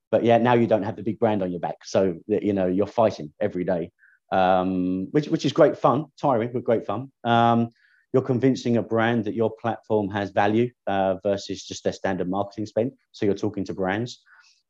But 0.10 0.24
yeah, 0.24 0.39
now 0.39 0.56
you 0.56 0.65
don't 0.65 0.84
have 0.84 0.96
the 0.96 1.03
big 1.03 1.20
brand 1.20 1.44
on 1.44 1.51
your 1.51 1.60
back. 1.60 1.86
So, 1.86 2.18
you 2.27 2.53
know, 2.53 2.65
you're 2.65 2.88
fighting 2.88 3.32
every 3.39 3.63
day, 3.63 3.91
um, 4.32 5.08
which, 5.12 5.28
which 5.28 5.46
is 5.46 5.54
great 5.54 5.78
fun, 5.78 6.06
tiring, 6.20 6.52
but 6.54 6.64
great 6.64 6.86
fun. 6.86 7.12
Um, 7.24 7.70
you're 8.14 8.22
convincing 8.22 8.78
a 8.78 8.84
brand 8.84 9.26
that 9.26 9.36
your 9.36 9.52
platform 9.62 10.10
has 10.10 10.32
value 10.32 10.70
uh, 10.88 11.16
versus 11.24 11.64
just 11.64 11.84
their 11.84 11.94
standard 11.94 12.30
marketing 12.30 12.66
spend. 12.66 12.92
So 13.12 13.26
you're 13.26 13.36
talking 13.36 13.64
to 13.66 13.74
brands. 13.74 14.22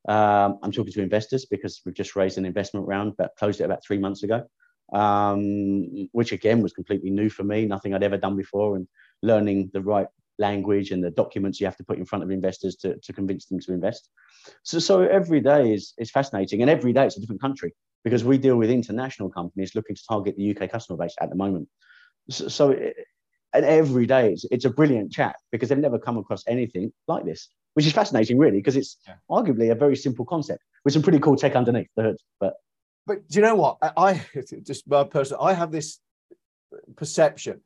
Um, 0.08 0.58
I'm 0.62 0.72
talking 0.72 0.92
to 0.92 1.02
investors 1.02 1.46
because 1.46 1.80
we've 1.84 1.94
just 1.94 2.16
raised 2.16 2.38
an 2.38 2.44
investment 2.44 2.86
round, 2.86 3.14
but 3.16 3.32
closed 3.36 3.60
it 3.60 3.64
about 3.64 3.84
three 3.84 3.98
months 3.98 4.22
ago, 4.22 4.44
um, 4.92 6.08
which 6.12 6.32
again 6.32 6.62
was 6.62 6.72
completely 6.72 7.10
new 7.10 7.28
for 7.28 7.44
me, 7.44 7.66
nothing 7.66 7.94
I'd 7.94 8.02
ever 8.02 8.16
done 8.16 8.36
before, 8.36 8.76
and 8.76 8.86
learning 9.22 9.70
the 9.72 9.82
right 9.82 10.08
language 10.38 10.90
and 10.90 11.02
the 11.02 11.10
documents 11.10 11.60
you 11.60 11.66
have 11.66 11.76
to 11.76 11.84
put 11.84 11.98
in 11.98 12.04
front 12.04 12.24
of 12.24 12.30
investors 12.30 12.76
to, 12.76 12.96
to 12.98 13.12
convince 13.12 13.46
them 13.46 13.60
to 13.60 13.72
invest. 13.72 14.08
So, 14.62 14.78
so 14.78 15.02
every 15.02 15.40
day 15.40 15.72
is, 15.72 15.94
is 15.98 16.10
fascinating, 16.10 16.62
and 16.62 16.70
every 16.70 16.92
day 16.92 17.06
it's 17.06 17.16
a 17.16 17.20
different 17.20 17.40
country 17.40 17.74
because 18.04 18.24
we 18.24 18.38
deal 18.38 18.56
with 18.56 18.70
international 18.70 19.30
companies 19.30 19.74
looking 19.74 19.96
to 19.96 20.02
target 20.08 20.36
the 20.36 20.56
UK 20.56 20.70
customer 20.70 20.98
base 20.98 21.14
at 21.20 21.30
the 21.30 21.36
moment. 21.36 21.68
So, 22.30 22.48
so 22.48 22.70
it, 22.70 22.96
and 23.54 23.64
every 23.64 24.06
day 24.06 24.32
it's, 24.32 24.44
it's 24.50 24.64
a 24.64 24.70
brilliant 24.70 25.12
chat 25.12 25.36
because 25.50 25.68
they've 25.68 25.78
never 25.78 25.98
come 25.98 26.16
across 26.16 26.42
anything 26.48 26.92
like 27.06 27.24
this 27.24 27.48
which 27.74 27.86
is 27.86 27.92
fascinating, 27.92 28.38
really, 28.38 28.58
because 28.58 28.76
it's 28.76 28.98
yeah. 29.06 29.14
arguably 29.30 29.70
a 29.70 29.74
very 29.74 29.96
simple 29.96 30.24
concept 30.24 30.62
with 30.84 30.92
some 30.92 31.02
pretty 31.02 31.18
cool 31.18 31.36
tech 31.36 31.56
underneath 31.56 31.88
the 31.96 32.02
hood. 32.02 32.16
But 32.40 32.54
but 33.06 33.28
do 33.28 33.38
you 33.38 33.44
know 33.44 33.54
what? 33.54 33.78
I, 33.82 34.24
just 34.62 34.88
my 34.88 35.04
personal, 35.04 35.42
I 35.42 35.54
have 35.54 35.72
this 35.72 35.98
perception. 36.96 37.60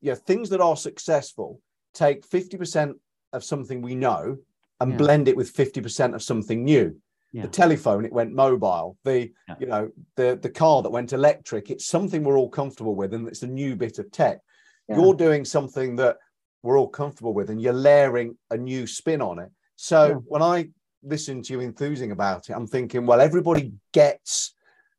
Yeah, 0.00 0.14
things 0.14 0.50
that 0.50 0.60
are 0.60 0.76
successful 0.76 1.60
take 1.94 2.24
fifty 2.24 2.56
percent 2.56 2.96
of 3.32 3.44
something 3.44 3.82
we 3.82 3.94
know 3.94 4.38
and 4.82 4.92
yeah. 4.92 4.98
blend 4.98 5.28
it 5.28 5.36
with 5.36 5.50
fifty 5.50 5.80
percent 5.80 6.14
of 6.14 6.22
something 6.22 6.64
new. 6.64 6.96
Yeah. 7.32 7.42
The 7.42 7.48
telephone, 7.48 8.04
it 8.04 8.12
went 8.12 8.32
mobile. 8.32 8.98
The 9.04 9.32
yeah. 9.48 9.54
you 9.58 9.66
know 9.66 9.90
the 10.16 10.38
the 10.40 10.50
car 10.50 10.82
that 10.82 10.90
went 10.90 11.12
electric. 11.12 11.70
It's 11.70 11.86
something 11.86 12.22
we're 12.22 12.38
all 12.38 12.50
comfortable 12.50 12.94
with, 12.94 13.14
and 13.14 13.26
it's 13.28 13.42
a 13.42 13.46
new 13.46 13.76
bit 13.76 13.98
of 13.98 14.10
tech. 14.10 14.38
You're 14.88 15.14
doing 15.14 15.44
something 15.46 15.96
that 15.96 16.18
we're 16.62 16.78
all 16.78 16.88
comfortable 16.88 17.32
with, 17.32 17.48
and 17.48 17.62
you're 17.62 17.72
layering 17.72 18.36
a 18.50 18.58
new 18.58 18.86
spin 18.86 19.22
on 19.22 19.38
it. 19.38 19.50
So 19.76 20.22
when 20.26 20.42
I 20.42 20.68
listen 21.02 21.42
to 21.42 21.52
you 21.54 21.60
enthusing 21.60 22.10
about 22.10 22.50
it, 22.50 22.52
I'm 22.52 22.66
thinking, 22.66 23.06
well, 23.06 23.20
everybody 23.20 23.72
gets 23.92 24.54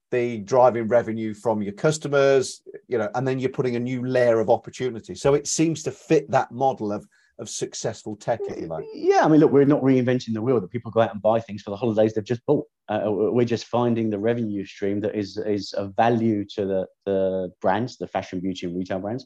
the 0.09 0.39
driving 0.39 0.87
revenue 0.87 1.33
from 1.33 1.61
your 1.61 1.73
customers, 1.73 2.61
you 2.87 2.97
know, 2.97 3.09
and 3.15 3.27
then 3.27 3.39
you're 3.39 3.49
putting 3.49 3.75
a 3.75 3.79
new 3.79 4.05
layer 4.05 4.39
of 4.39 4.49
opportunity. 4.49 5.15
So 5.15 5.33
it 5.33 5.47
seems 5.47 5.83
to 5.83 5.91
fit 5.91 6.29
that 6.31 6.51
model 6.51 6.91
of 6.91 7.05
of 7.39 7.49
successful 7.49 8.15
tech, 8.15 8.39
if 8.47 8.59
you 8.59 8.67
like. 8.67 8.85
Yeah, 8.93 9.21
I 9.23 9.27
mean, 9.27 9.39
look, 9.39 9.51
we're 9.51 9.65
not 9.65 9.81
reinventing 9.81 10.33
the 10.33 10.41
wheel. 10.41 10.59
That 10.59 10.69
people 10.69 10.91
go 10.91 11.01
out 11.01 11.13
and 11.13 11.21
buy 11.21 11.39
things 11.39 11.61
for 11.61 11.71
the 11.71 11.75
holidays 11.75 12.13
they've 12.13 12.23
just 12.23 12.45
bought. 12.45 12.65
Uh, 12.89 13.03
we're 13.05 13.45
just 13.45 13.65
finding 13.65 14.09
the 14.09 14.19
revenue 14.19 14.65
stream 14.65 14.99
that 15.01 15.15
is 15.15 15.37
is 15.37 15.73
of 15.73 15.95
value 15.95 16.45
to 16.55 16.65
the 16.65 16.85
the 17.05 17.51
brands, 17.61 17.97
the 17.97 18.07
fashion, 18.07 18.39
beauty, 18.39 18.67
and 18.67 18.77
retail 18.77 18.99
brands, 18.99 19.25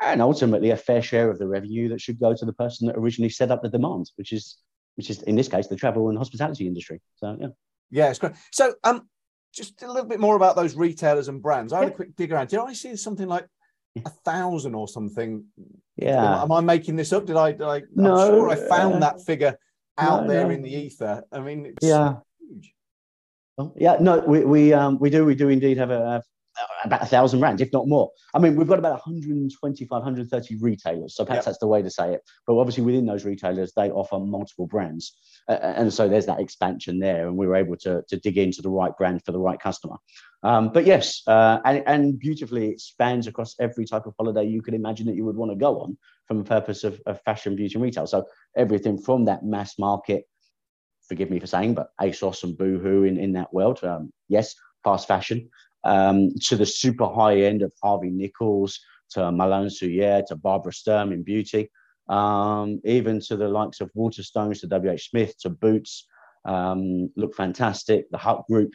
and 0.00 0.22
ultimately 0.22 0.70
a 0.70 0.76
fair 0.76 1.02
share 1.02 1.30
of 1.30 1.38
the 1.38 1.48
revenue 1.48 1.88
that 1.88 2.00
should 2.00 2.20
go 2.20 2.34
to 2.34 2.44
the 2.44 2.52
person 2.52 2.86
that 2.86 2.96
originally 2.96 3.30
set 3.30 3.50
up 3.50 3.62
the 3.62 3.68
demand, 3.68 4.10
which 4.16 4.32
is 4.32 4.58
which 4.96 5.10
is 5.10 5.22
in 5.22 5.34
this 5.34 5.48
case 5.48 5.66
the 5.66 5.76
travel 5.76 6.08
and 6.08 6.18
hospitality 6.18 6.66
industry. 6.66 7.00
So 7.16 7.36
yeah, 7.40 7.48
yeah, 7.90 8.10
it's 8.10 8.18
great. 8.18 8.34
So 8.52 8.74
um, 8.84 9.08
just 9.52 9.82
a 9.82 9.90
little 9.90 10.08
bit 10.08 10.20
more 10.20 10.36
about 10.36 10.56
those 10.56 10.76
retailers 10.76 11.28
and 11.28 11.42
brands. 11.42 11.72
I 11.72 11.80
had 11.80 11.88
yeah. 11.88 11.92
a 11.94 11.96
quick 11.96 12.16
dig 12.16 12.32
around. 12.32 12.48
Did 12.48 12.60
I 12.60 12.72
see 12.72 12.94
something 12.96 13.26
like 13.26 13.46
a 13.96 14.10
thousand 14.24 14.74
or 14.74 14.88
something? 14.88 15.44
Yeah. 15.96 16.42
Am 16.42 16.52
I 16.52 16.60
making 16.60 16.96
this 16.96 17.12
up? 17.12 17.26
Did 17.26 17.36
I? 17.36 17.52
Did 17.52 17.62
I 17.62 17.82
no, 17.94 18.16
I'm 18.16 18.28
sure 18.28 18.50
I 18.50 18.56
found 18.56 18.94
uh, 18.96 18.98
that 19.00 19.22
figure 19.22 19.58
out 19.98 20.22
no, 20.22 20.28
there 20.28 20.44
no. 20.44 20.50
in 20.50 20.62
the 20.62 20.74
ether. 20.74 21.24
I 21.32 21.40
mean, 21.40 21.74
yeah. 21.82 22.16
Huge. 22.38 22.74
Yeah, 23.76 23.98
no, 24.00 24.20
we 24.20 24.44
we 24.44 24.72
um 24.72 24.98
we 24.98 25.10
do 25.10 25.24
we 25.24 25.34
do 25.34 25.48
indeed 25.48 25.76
have 25.76 25.90
a, 25.90 26.22
about 26.84 27.02
a 27.02 27.06
thousand 27.06 27.40
brands, 27.40 27.62
if 27.62 27.72
not 27.72 27.88
more. 27.88 28.10
I 28.34 28.38
mean, 28.38 28.56
we've 28.56 28.68
got 28.68 28.78
about 28.78 28.92
125, 28.92 29.90
130 29.90 30.56
retailers. 30.56 31.14
So 31.14 31.24
perhaps 31.24 31.40
yep. 31.40 31.44
that's 31.46 31.58
the 31.58 31.66
way 31.66 31.82
to 31.82 31.90
say 31.90 32.14
it. 32.14 32.22
But 32.46 32.58
obviously, 32.58 32.84
within 32.84 33.06
those 33.06 33.24
retailers, 33.24 33.72
they 33.74 33.90
offer 33.90 34.18
multiple 34.18 34.66
brands. 34.66 35.16
Uh, 35.48 35.58
and 35.62 35.92
so 35.92 36.08
there's 36.08 36.26
that 36.26 36.40
expansion 36.40 36.98
there. 36.98 37.28
And 37.28 37.36
we 37.36 37.46
were 37.46 37.56
able 37.56 37.76
to, 37.78 38.02
to 38.08 38.16
dig 38.18 38.38
into 38.38 38.62
the 38.62 38.70
right 38.70 38.96
brand 38.96 39.24
for 39.24 39.32
the 39.32 39.38
right 39.38 39.60
customer. 39.60 39.96
Um, 40.42 40.72
but 40.72 40.86
yes, 40.86 41.22
uh, 41.26 41.58
and, 41.64 41.82
and 41.86 42.18
beautifully 42.18 42.70
it 42.70 42.80
spans 42.80 43.26
across 43.26 43.54
every 43.60 43.84
type 43.84 44.06
of 44.06 44.14
holiday 44.18 44.44
you 44.44 44.62
could 44.62 44.74
imagine 44.74 45.06
that 45.06 45.16
you 45.16 45.24
would 45.24 45.36
want 45.36 45.52
to 45.52 45.56
go 45.56 45.80
on 45.80 45.98
from 46.26 46.40
a 46.40 46.44
purpose 46.44 46.84
of, 46.84 47.00
of 47.06 47.20
fashion, 47.22 47.56
beauty, 47.56 47.74
and 47.74 47.82
retail. 47.82 48.06
So 48.06 48.24
everything 48.56 48.96
from 48.96 49.26
that 49.26 49.44
mass 49.44 49.78
market, 49.78 50.24
forgive 51.08 51.30
me 51.30 51.40
for 51.40 51.46
saying, 51.46 51.74
but 51.74 51.88
ASOS 52.00 52.44
and 52.44 52.56
Boohoo 52.56 53.02
in, 53.04 53.18
in 53.18 53.32
that 53.32 53.52
world. 53.52 53.82
Um, 53.84 54.12
yes, 54.28 54.54
fast 54.82 55.08
fashion, 55.08 55.50
um, 55.84 56.30
to 56.42 56.56
the 56.56 56.66
super 56.66 57.06
high 57.06 57.42
end 57.42 57.62
of 57.62 57.72
Harvey 57.82 58.10
Nichols, 58.10 58.78
to 59.10 59.32
Malone 59.32 59.68
Souliers, 59.68 60.26
to 60.26 60.36
Barbara 60.36 60.72
Sturm 60.72 61.12
in 61.12 61.22
beauty, 61.22 61.70
um, 62.08 62.80
even 62.84 63.20
to 63.20 63.36
the 63.36 63.48
likes 63.48 63.80
of 63.80 63.90
Waterstones, 63.96 64.60
to 64.60 64.66
WH 64.66 65.00
Smith, 65.00 65.38
to 65.40 65.50
Boots, 65.50 66.06
um, 66.44 67.10
Lookfantastic, 67.18 68.04
the 68.10 68.18
Hut 68.18 68.44
Group. 68.48 68.72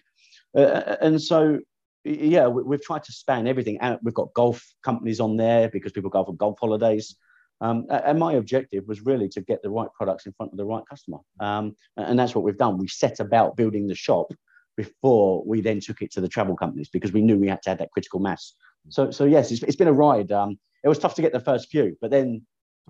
Uh, 0.56 0.62
uh 0.62 0.98
and 1.02 1.22
so, 1.22 1.60
yeah, 2.04 2.48
we, 2.48 2.76
have 2.76 2.82
tried 2.82 3.04
to 3.04 3.12
span 3.12 3.48
everything 3.48 3.80
out. 3.80 4.04
We've 4.04 4.14
got 4.14 4.34
golf 4.34 4.64
companies 4.84 5.20
on 5.20 5.38
there 5.38 5.70
because 5.70 5.92
people 5.92 6.10
go 6.10 6.24
for 6.24 6.36
golf 6.36 6.58
holidays. 6.60 7.16
Um, 7.62 7.86
and 7.90 8.20
my 8.20 8.34
objective 8.34 8.86
was 8.86 9.06
really 9.06 9.30
to 9.30 9.42
get 9.42 9.62
the 9.64 9.70
right 9.70 9.88
products 9.96 10.26
in 10.26 10.34
front 10.34 10.52
of 10.52 10.58
the 10.58 10.66
right 10.66 10.84
customer. 10.90 11.20
Um, 11.40 11.76
and 11.96 12.20
that's 12.20 12.36
what 12.36 12.44
we've 12.44 12.58
done. 12.58 12.78
We 12.78 12.90
set 12.90 13.20
about 13.22 13.56
building 13.56 13.88
the 13.88 13.96
shop 13.96 14.34
before 14.78 15.44
we 15.46 15.62
then 15.62 15.80
took 15.80 16.02
it 16.02 16.12
to 16.12 16.22
the 16.22 16.28
travel 16.28 16.56
companies 16.56 16.90
because 16.90 17.12
we 17.14 17.22
knew 17.22 17.38
we 17.38 17.48
had 17.48 17.62
to 17.64 17.70
have 17.70 17.80
that 17.80 17.92
critical 17.92 18.20
mass. 18.20 18.54
So, 18.90 19.12
so 19.12 19.26
yes, 19.26 19.52
it's, 19.52 19.64
it's 19.64 19.76
been 19.76 19.88
a 19.88 19.94
ride. 19.94 20.32
Um, 20.32 20.58
it 20.84 20.90
was 20.90 21.00
tough 21.00 21.16
to 21.16 21.22
get 21.22 21.32
the 21.32 21.40
first 21.40 21.70
few, 21.70 21.98
but 22.02 22.12
then 22.12 22.46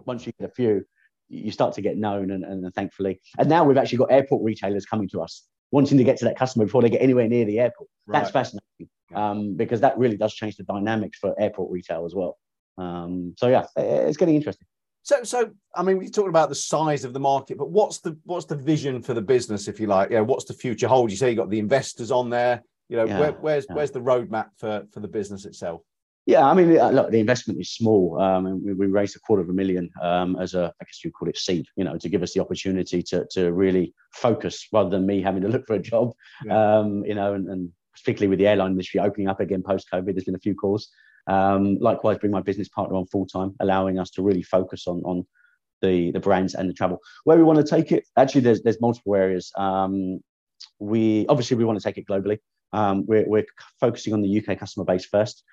once 0.06 0.26
you 0.26 0.34
get 0.40 0.50
a 0.50 0.54
few, 0.54 0.86
you 1.30 1.52
start 1.52 1.74
to 1.74 1.82
get 1.82 1.98
known, 1.98 2.32
and, 2.32 2.44
and 2.44 2.74
thankfully, 2.76 3.20
and 3.40 3.50
now 3.50 3.64
we've 3.64 3.78
actually 3.78 3.98
got 3.98 4.12
airport 4.12 4.44
retailers 4.44 4.86
coming 4.86 5.10
to 5.10 5.22
us 5.22 5.44
wanting 5.72 5.98
to 5.98 6.04
get 6.04 6.18
to 6.18 6.26
that 6.26 6.38
customer 6.38 6.66
before 6.66 6.82
they 6.82 6.90
get 6.90 7.02
anywhere 7.02 7.28
near 7.28 7.46
the 7.46 7.60
airport. 7.60 7.90
Right. 8.08 8.20
That's 8.20 8.32
fascinating 8.32 8.90
um, 9.14 9.56
because 9.56 9.82
that 9.82 9.98
really 9.98 10.18
does 10.18 10.34
change 10.34 10.56
the 10.56 10.64
dynamics 10.64 11.18
for 11.20 11.40
airport 11.40 11.72
retail 11.72 12.06
as 12.06 12.16
well. 12.16 12.38
Um, 12.78 13.34
so 13.38 13.48
yeah, 13.48 13.66
it's 13.76 14.18
getting 14.18 14.36
interesting. 14.36 14.68
So, 15.06 15.24
so 15.24 15.52
I 15.76 15.84
mean, 15.84 16.00
we 16.00 16.10
talked 16.10 16.30
about 16.30 16.50
the 16.50 16.56
size 16.56 17.06
of 17.06 17.14
the 17.14 17.20
market, 17.20 17.60
but 17.60 17.70
what's 17.70 18.00
the 18.00 18.18
what's 18.24 18.48
the 18.48 18.56
vision 18.56 19.04
for 19.04 19.14
the 19.14 19.22
business, 19.22 19.68
if 19.68 19.80
you 19.80 19.86
like? 19.86 20.10
Yeah, 20.10 20.22
what's 20.22 20.46
the 20.46 20.54
future 20.54 20.88
hold? 20.88 21.12
You 21.12 21.18
say 21.18 21.30
you 21.30 21.36
got 21.36 21.52
the 21.52 21.60
investors 21.60 22.10
on 22.10 22.32
there. 22.32 22.64
You 22.90 22.98
know, 22.98 23.06
yeah, 23.06 23.20
where, 23.20 23.32
where's 23.34 23.68
yeah. 23.70 23.76
where's 23.76 23.92
the 23.92 24.02
roadmap 24.02 24.48
for 24.58 24.84
for 24.92 25.02
the 25.02 25.08
business 25.08 25.46
itself? 25.46 25.82
Yeah, 26.26 26.44
I 26.44 26.56
mean, 26.56 26.80
uh, 26.80 26.90
look, 26.90 27.12
the 27.12 27.20
investment 27.20 27.62
is 27.62 27.70
small. 27.70 28.20
Um, 28.20 28.48
and 28.48 28.64
we, 28.66 28.74
we, 28.74 28.88
raised 28.88 29.16
a 29.16 29.20
quarter 29.20 29.44
of 29.44 29.50
a 29.50 29.54
million 29.54 29.92
um, 30.02 30.36
as 30.38 30.56
a, 30.56 30.74
I 30.82 30.86
guess 30.86 31.04
you 31.04 31.12
call 31.12 31.30
it 31.30 31.38
seed, 31.38 31.68
you 31.76 31.84
know, 31.84 32.00
to 32.00 32.10
give 32.10 32.24
us 32.24 32.34
the 32.34 32.40
opportunity 32.40 33.04
to 33.04 33.28
to 33.30 33.54
really 33.54 33.94
focus 34.12 34.68
rather 34.74 34.90
than 34.90 35.06
me 35.06 35.22
having 35.22 35.44
to 35.44 35.50
look 35.50 35.68
for 35.68 35.76
a 35.76 35.80
job. 35.80 36.14
Yeah. 36.44 36.80
Um, 36.80 37.06
you 37.06 37.14
know, 37.14 37.36
and, 37.36 37.48
and 37.48 37.72
particularly 37.94 38.30
with 38.30 38.40
the 38.40 38.48
airline 38.48 38.72
industry 38.72 39.02
opening 39.02 39.28
up 39.28 39.40
again 39.40 39.62
post 39.62 39.88
COVID, 39.94 40.16
there's 40.16 40.24
been 40.24 40.34
a 40.34 40.40
few 40.40 40.56
calls. 40.56 40.90
Um, 41.28 41.78
likewise, 41.80 42.20
bring 42.20 42.32
my 42.32 42.42
business 42.42 42.70
partner 42.70 42.96
on 42.96 43.08
full 43.08 43.26
time, 43.26 43.56
allowing 43.60 44.00
us 44.00 44.12
to 44.12 44.22
really 44.22 44.44
focus 44.44 44.88
on 44.88 45.02
on 45.06 45.26
the 45.82 46.12
the 46.12 46.20
brands 46.20 46.56
and 46.56 46.70
the 46.70 46.74
travel. 46.74 47.00
Where 47.24 47.38
we 47.38 47.44
want 47.44 47.60
to 47.60 47.76
take 47.76 47.92
it, 47.92 48.06
actually, 48.18 48.42
there's 48.42 48.62
there's 48.64 48.82
multiple 48.82 49.16
areas. 49.16 49.52
Um, 49.58 50.20
we 50.80 51.26
obviously 51.28 51.58
we 51.58 51.66
want 51.66 51.80
to 51.80 51.84
take 51.84 51.98
it 51.98 52.08
globally. 52.08 52.40
Um, 52.74 53.06
we're, 53.06 53.28
we're 53.28 53.46
focusing 53.80 54.14
on 54.14 54.22
the 54.22 54.40
UK 54.40 54.60
customer 54.60 54.86
base 54.86 55.06
first, 55.06 55.44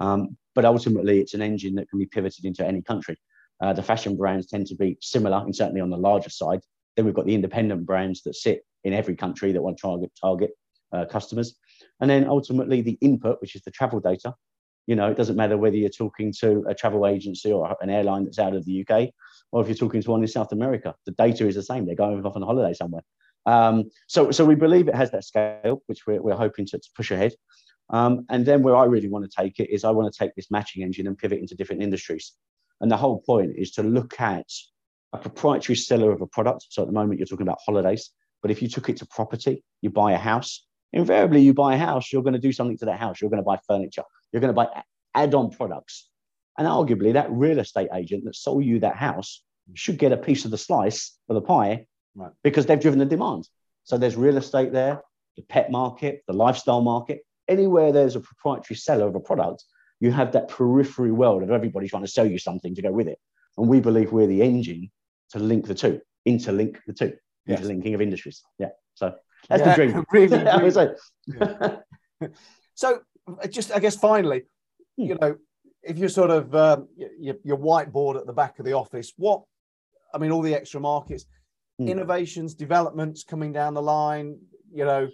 um, 0.00 0.36
but 0.54 0.64
ultimately 0.64 1.20
it's 1.20 1.34
an 1.34 1.42
engine 1.42 1.74
that 1.76 1.88
can 1.88 1.98
be 1.98 2.06
pivoted 2.06 2.44
into 2.44 2.66
any 2.66 2.82
country. 2.82 3.16
Uh, 3.62 3.72
the 3.72 3.82
fashion 3.82 4.16
brands 4.16 4.48
tend 4.48 4.66
to 4.66 4.74
be 4.74 4.98
similar, 5.00 5.38
and 5.38 5.54
certainly 5.54 5.80
on 5.80 5.90
the 5.90 5.96
larger 5.96 6.30
side. 6.30 6.60
Then 6.96 7.06
we've 7.06 7.14
got 7.14 7.26
the 7.26 7.34
independent 7.34 7.86
brands 7.86 8.22
that 8.22 8.34
sit 8.34 8.64
in 8.84 8.92
every 8.92 9.14
country 9.14 9.52
that 9.52 9.62
want 9.62 9.78
to 9.78 9.82
target 9.82 10.12
target 10.20 10.50
uh, 10.92 11.04
customers, 11.06 11.56
and 12.00 12.10
then 12.10 12.28
ultimately 12.28 12.82
the 12.82 12.98
input, 13.00 13.40
which 13.40 13.54
is 13.54 13.62
the 13.62 13.70
travel 13.70 14.00
data. 14.00 14.34
You 14.86 14.96
know, 14.96 15.10
it 15.10 15.16
doesn't 15.16 15.36
matter 15.36 15.56
whether 15.56 15.76
you're 15.76 15.90
talking 15.90 16.32
to 16.40 16.64
a 16.68 16.74
travel 16.74 17.06
agency 17.06 17.52
or 17.52 17.76
an 17.80 17.90
airline 17.90 18.24
that's 18.24 18.38
out 18.38 18.54
of 18.54 18.64
the 18.64 18.84
UK, 18.86 19.10
or 19.52 19.62
if 19.62 19.68
you're 19.68 19.76
talking 19.76 20.02
to 20.02 20.10
one 20.10 20.22
in 20.22 20.28
South 20.28 20.52
America. 20.52 20.94
The 21.06 21.12
data 21.12 21.46
is 21.46 21.54
the 21.54 21.62
same. 21.62 21.86
They're 21.86 21.94
going 21.94 22.24
off 22.24 22.36
on 22.36 22.42
a 22.42 22.46
holiday 22.46 22.74
somewhere. 22.74 23.02
Um, 23.46 23.90
so, 24.06 24.30
so 24.30 24.44
we 24.44 24.54
believe 24.54 24.88
it 24.88 24.94
has 24.94 25.10
that 25.12 25.24
scale, 25.24 25.82
which 25.86 26.06
we're, 26.06 26.22
we're 26.22 26.36
hoping 26.36 26.66
to, 26.66 26.78
to 26.78 26.88
push 26.96 27.10
ahead. 27.10 27.32
Um, 27.90 28.24
and 28.30 28.46
then 28.46 28.62
where 28.62 28.76
I 28.76 28.84
really 28.84 29.08
want 29.08 29.30
to 29.30 29.42
take 29.42 29.60
it 29.60 29.70
is 29.70 29.84
I 29.84 29.90
want 29.90 30.12
to 30.12 30.18
take 30.18 30.34
this 30.34 30.50
matching 30.50 30.82
engine 30.82 31.06
and 31.06 31.18
pivot 31.18 31.38
into 31.38 31.54
different 31.54 31.82
industries. 31.82 32.32
And 32.80 32.90
the 32.90 32.96
whole 32.96 33.20
point 33.20 33.52
is 33.56 33.70
to 33.72 33.82
look 33.82 34.20
at 34.20 34.46
a 35.12 35.18
proprietary 35.18 35.76
seller 35.76 36.10
of 36.10 36.22
a 36.22 36.26
product. 36.26 36.66
So 36.70 36.82
at 36.82 36.88
the 36.88 36.94
moment, 36.94 37.18
you're 37.18 37.26
talking 37.26 37.46
about 37.46 37.58
holidays. 37.64 38.10
But 38.40 38.50
if 38.50 38.62
you 38.62 38.68
took 38.68 38.88
it 38.88 38.96
to 38.98 39.06
property, 39.06 39.62
you 39.82 39.90
buy 39.90 40.12
a 40.12 40.18
house, 40.18 40.66
invariably 40.92 41.42
you 41.42 41.54
buy 41.54 41.74
a 41.74 41.78
house, 41.78 42.12
you're 42.12 42.22
going 42.22 42.32
to 42.32 42.40
do 42.40 42.52
something 42.52 42.78
to 42.78 42.86
that 42.86 42.98
house. 42.98 43.20
You're 43.20 43.30
going 43.30 43.42
to 43.42 43.44
buy 43.44 43.58
furniture. 43.68 44.02
You're 44.32 44.40
going 44.40 44.54
to 44.54 44.54
buy 44.54 44.68
add 45.14 45.34
on 45.34 45.50
products. 45.50 46.08
And 46.58 46.66
arguably, 46.66 47.14
that 47.14 47.30
real 47.30 47.58
estate 47.58 47.88
agent 47.94 48.24
that 48.24 48.36
sold 48.36 48.64
you 48.64 48.80
that 48.80 48.96
house 48.96 49.42
should 49.74 49.98
get 49.98 50.12
a 50.12 50.16
piece 50.16 50.44
of 50.44 50.50
the 50.50 50.58
slice 50.58 51.16
of 51.28 51.34
the 51.34 51.40
pie 51.40 51.86
right. 52.14 52.32
because 52.42 52.66
they've 52.66 52.80
driven 52.80 52.98
the 52.98 53.06
demand. 53.06 53.48
So 53.84 53.98
there's 53.98 54.16
real 54.16 54.36
estate 54.36 54.72
there, 54.72 55.02
the 55.36 55.42
pet 55.42 55.70
market, 55.70 56.22
the 56.26 56.34
lifestyle 56.34 56.82
market. 56.82 57.20
Anywhere 57.48 57.92
there's 57.92 58.16
a 58.16 58.20
proprietary 58.20 58.76
seller 58.76 59.06
of 59.06 59.14
a 59.14 59.20
product, 59.20 59.64
you 60.00 60.12
have 60.12 60.32
that 60.32 60.48
periphery 60.48 61.12
world 61.12 61.42
of 61.42 61.50
everybody 61.50 61.88
trying 61.88 62.02
to 62.02 62.08
sell 62.08 62.26
you 62.26 62.38
something 62.38 62.74
to 62.74 62.82
go 62.82 62.92
with 62.92 63.08
it. 63.08 63.18
And 63.56 63.68
we 63.68 63.80
believe 63.80 64.12
we're 64.12 64.26
the 64.26 64.42
engine 64.42 64.90
to 65.30 65.38
link 65.38 65.66
the 65.66 65.74
two, 65.74 66.00
interlink 66.28 66.78
the 66.86 66.92
two, 66.92 67.12
yes. 67.46 67.60
interlinking 67.60 67.94
of 67.94 68.00
industries. 68.00 68.42
Yeah. 68.58 68.70
So 68.94 69.14
that's 69.48 69.60
yeah, 69.60 69.68
the 69.68 69.74
dream. 69.74 70.04
Really, 70.12 70.38
really. 71.38 72.28
so 72.74 73.00
just, 73.50 73.72
I 73.72 73.78
guess, 73.78 73.96
finally, 73.96 74.42
hmm. 74.96 75.04
you 75.04 75.18
know, 75.20 75.36
if 75.82 75.98
you're 75.98 76.08
sort 76.08 76.30
of 76.30 76.54
um, 76.54 76.88
your, 77.18 77.36
your 77.44 77.58
whiteboard 77.58 78.16
at 78.16 78.26
the 78.26 78.32
back 78.32 78.58
of 78.58 78.64
the 78.64 78.72
office, 78.72 79.12
what, 79.16 79.42
I 80.14 80.18
mean, 80.18 80.30
all 80.30 80.42
the 80.42 80.54
extra 80.54 80.80
markets, 80.80 81.24
mm. 81.80 81.88
innovations, 81.88 82.54
developments 82.54 83.24
coming 83.24 83.52
down 83.52 83.74
the 83.74 83.82
line, 83.82 84.38
you 84.72 84.84
know, 84.84 85.08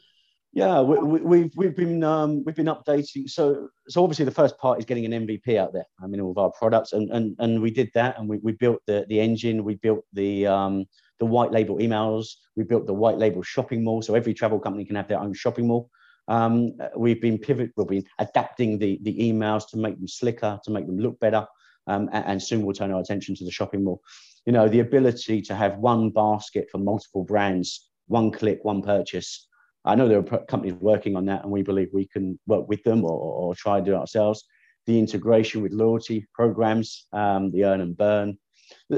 yeah, 0.52 0.80
we, 0.80 0.96
have 0.96 1.22
we, 1.24 1.50
we've 1.56 1.76
been 1.76 2.02
um, 2.02 2.42
we've 2.44 2.56
been 2.56 2.66
updating. 2.66 3.28
So 3.28 3.68
so 3.86 4.02
obviously 4.02 4.24
the 4.24 4.30
first 4.30 4.58
part 4.58 4.78
is 4.78 4.86
getting 4.86 5.04
an 5.04 5.26
MVP 5.26 5.56
out 5.56 5.72
there. 5.72 5.84
I 6.02 6.06
mean, 6.06 6.20
all 6.20 6.30
of 6.30 6.38
our 6.38 6.50
products, 6.50 6.94
and 6.94 7.10
and 7.10 7.36
and 7.38 7.60
we 7.60 7.70
did 7.70 7.90
that, 7.94 8.18
and 8.18 8.28
we, 8.28 8.38
we 8.38 8.52
built 8.52 8.80
the 8.86 9.04
the 9.08 9.20
engine, 9.20 9.62
we 9.62 9.74
built 9.74 10.04
the 10.14 10.46
um, 10.46 10.86
the 11.18 11.26
white 11.26 11.52
label 11.52 11.76
emails, 11.76 12.28
we 12.56 12.64
built 12.64 12.86
the 12.86 12.94
white 12.94 13.18
label 13.18 13.42
shopping 13.42 13.84
mall, 13.84 14.00
so 14.00 14.14
every 14.14 14.32
travel 14.32 14.58
company 14.58 14.84
can 14.84 14.96
have 14.96 15.08
their 15.08 15.20
own 15.20 15.34
shopping 15.34 15.66
mall. 15.66 15.90
Um, 16.28 16.74
we've 16.96 17.20
been 17.20 17.38
pivot, 17.38 17.72
we've 17.76 17.88
been 17.88 18.04
adapting 18.18 18.78
the 18.78 18.98
the 19.02 19.18
emails 19.18 19.68
to 19.70 19.76
make 19.76 19.96
them 19.98 20.08
slicker, 20.08 20.60
to 20.64 20.70
make 20.70 20.86
them 20.86 20.98
look 20.98 21.18
better, 21.20 21.46
um, 21.86 22.08
and, 22.12 22.24
and 22.26 22.42
soon 22.42 22.62
we'll 22.62 22.74
turn 22.74 22.92
our 22.92 23.00
attention 23.00 23.34
to 23.36 23.44
the 23.44 23.50
shopping 23.50 23.84
mall. 23.84 24.00
You 24.46 24.52
know, 24.52 24.68
the 24.68 24.80
ability 24.80 25.42
to 25.42 25.54
have 25.54 25.78
one 25.78 26.10
basket 26.10 26.68
for 26.70 26.78
multiple 26.78 27.24
brands, 27.24 27.88
one 28.06 28.30
click, 28.30 28.60
one 28.62 28.82
purchase 28.82 29.48
I 29.88 29.94
know 29.94 30.06
there 30.06 30.18
are 30.18 30.44
companies 30.46 30.74
working 30.74 31.16
on 31.16 31.24
that, 31.26 31.42
and 31.42 31.50
we 31.50 31.62
believe 31.62 31.88
we 31.92 32.06
can 32.06 32.38
work 32.46 32.68
with 32.68 32.82
them 32.84 33.04
or, 33.04 33.10
or 33.10 33.54
try 33.54 33.78
and 33.78 33.86
do 33.86 33.94
it 33.94 33.98
ourselves. 33.98 34.44
The 34.86 34.98
integration 34.98 35.62
with 35.62 35.72
loyalty 35.72 36.26
programs, 36.34 37.06
um, 37.12 37.50
the 37.50 37.64
earn 37.64 37.80
and 37.80 37.96
burn. 37.96 38.38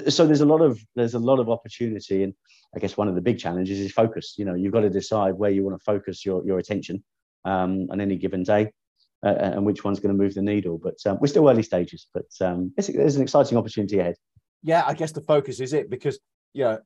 So 0.09 0.27
there's 0.27 0.41
a 0.41 0.47
lot 0.47 0.61
of 0.63 0.81
there's 0.97 1.15
a 1.15 1.19
lot 1.19 1.39
of 1.39 1.49
opportunity, 1.49 2.25
and 2.25 2.35
I 2.75 2.81
guess 2.81 2.97
one 2.97 3.09
of 3.09 3.15
the 3.15 3.21
big 3.21 3.39
challenges 3.39 3.79
is 3.79 3.93
focus. 3.93 4.35
You 4.37 4.45
know, 4.45 4.55
you've 4.55 4.73
got 4.73 4.81
to 4.81 4.91
decide 4.91 5.35
where 5.35 5.51
you 5.51 5.65
want 5.65 5.79
to 5.79 5.85
focus 5.85 6.25
your 6.25 6.45
your 6.45 6.59
attention 6.59 7.05
um, 7.45 7.89
on 7.91 8.01
any 8.01 8.17
given 8.17 8.43
day, 8.43 8.71
uh, 9.25 9.29
uh 9.29 9.53
and 9.55 9.67
which 9.67 9.85
one's 9.85 10.01
going 10.01 10.17
to 10.17 10.23
move 10.23 10.35
the 10.35 10.43
needle. 10.43 10.79
But 10.79 10.97
um, 11.07 11.19
we're 11.21 11.29
still 11.29 11.49
early 11.49 11.63
stages, 11.63 12.07
but 12.13 12.27
um, 12.41 12.73
it's, 12.77 12.89
there's 12.89 13.17
an 13.17 13.23
exciting 13.23 13.59
opportunity 13.59 13.99
ahead. 13.99 14.17
Yeah, 14.63 14.85
I 14.87 14.95
guess 14.95 15.13
the 15.13 15.23
focus 15.23 15.61
is 15.61 15.73
it 15.73 15.89
because 15.91 16.19
you 16.53 16.65
know 16.65 16.79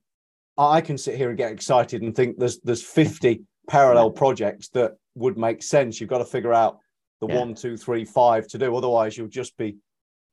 I 0.56 0.80
can 0.80 0.98
sit 0.98 1.16
here 1.16 1.28
and 1.28 1.38
get 1.38 1.52
excited 1.52 2.02
and 2.02 2.14
think 2.14 2.38
there's 2.38 2.60
there's 2.60 2.82
50 2.82 3.42
parallel 3.68 4.10
projects 4.10 4.68
that 4.70 4.92
would 5.14 5.36
make 5.36 5.62
sense. 5.62 6.00
You've 6.00 6.10
got 6.10 6.18
to 6.18 6.24
figure 6.24 6.52
out 6.52 6.78
the 7.20 7.28
yeah. 7.28 7.38
one, 7.38 7.54
two, 7.54 7.76
three, 7.76 8.04
five 8.04 8.46
to 8.48 8.58
do. 8.58 8.74
Otherwise, 8.76 9.16
you'll 9.16 9.28
just 9.28 9.56
be, 9.56 9.76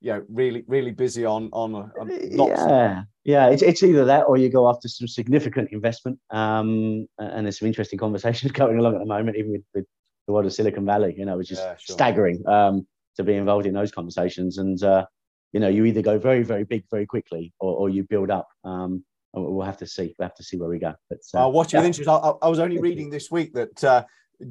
you 0.02 0.14
know, 0.14 0.24
really, 0.30 0.64
really 0.68 0.92
busy 0.92 1.26
on 1.26 1.50
on. 1.54 1.76
on 1.76 2.10
yeah, 2.10 3.04
yeah. 3.24 3.50
It's, 3.50 3.62
it's 3.62 3.84
either 3.84 4.06
that 4.06 4.24
or 4.28 4.38
you 4.38 4.50
go 4.50 4.70
after 4.70 4.88
some 4.88 5.08
significant 5.08 5.70
investment. 5.72 6.20
Um, 6.30 7.08
and 7.18 7.46
there's 7.46 7.60
some 7.60 7.68
interesting 7.68 8.00
conversations 8.00 8.52
going 8.54 8.78
along 8.78 8.96
at 8.96 9.00
the 9.00 9.06
moment, 9.06 9.38
even 9.38 9.52
with, 9.54 9.64
with 9.74 9.86
the 10.32 10.34
world 10.34 10.46
of 10.46 10.54
Silicon 10.54 10.86
Valley. 10.86 11.14
You 11.18 11.26
know, 11.26 11.38
which 11.38 11.52
is 11.52 11.60
yeah, 11.60 11.76
sure. 11.78 11.94
staggering 11.94 12.44
um, 12.48 12.88
to 13.18 13.24
be 13.24 13.34
involved 13.34 13.66
in 13.66 13.74
those 13.74 13.92
conversations. 13.92 14.58
And 14.58 14.82
uh, 14.84 15.06
you 15.52 15.60
know, 15.60 15.68
you 15.68 15.86
either 15.86 16.02
go 16.02 16.18
very, 16.18 16.44
very 16.44 16.64
big 16.64 16.86
very 16.90 17.06
quickly, 17.06 17.54
or, 17.60 17.76
or 17.76 17.90
you 17.90 18.04
build 18.04 18.32
up. 18.32 18.48
Um, 18.64 19.04
we'll 19.34 19.66
have 19.66 19.78
to 19.78 19.88
see. 19.88 20.16
We'll 20.18 20.28
have 20.28 20.36
to 20.36 20.44
see 20.44 20.58
where 20.58 20.70
we 20.70 20.80
go. 20.80 20.94
But 21.10 21.20
uh, 21.34 21.40
I'll 21.40 21.52
watch 21.52 21.74
it 21.74 21.78
yeah. 21.78 21.80
with 21.82 21.88
interest. 21.88 22.10
I, 22.10 22.34
I, 22.42 22.48
was 22.48 22.60
only 22.60 22.80
reading 22.80 23.10
this 23.10 23.30
week 23.30 23.54
that 23.54 23.84
uh, 23.84 24.04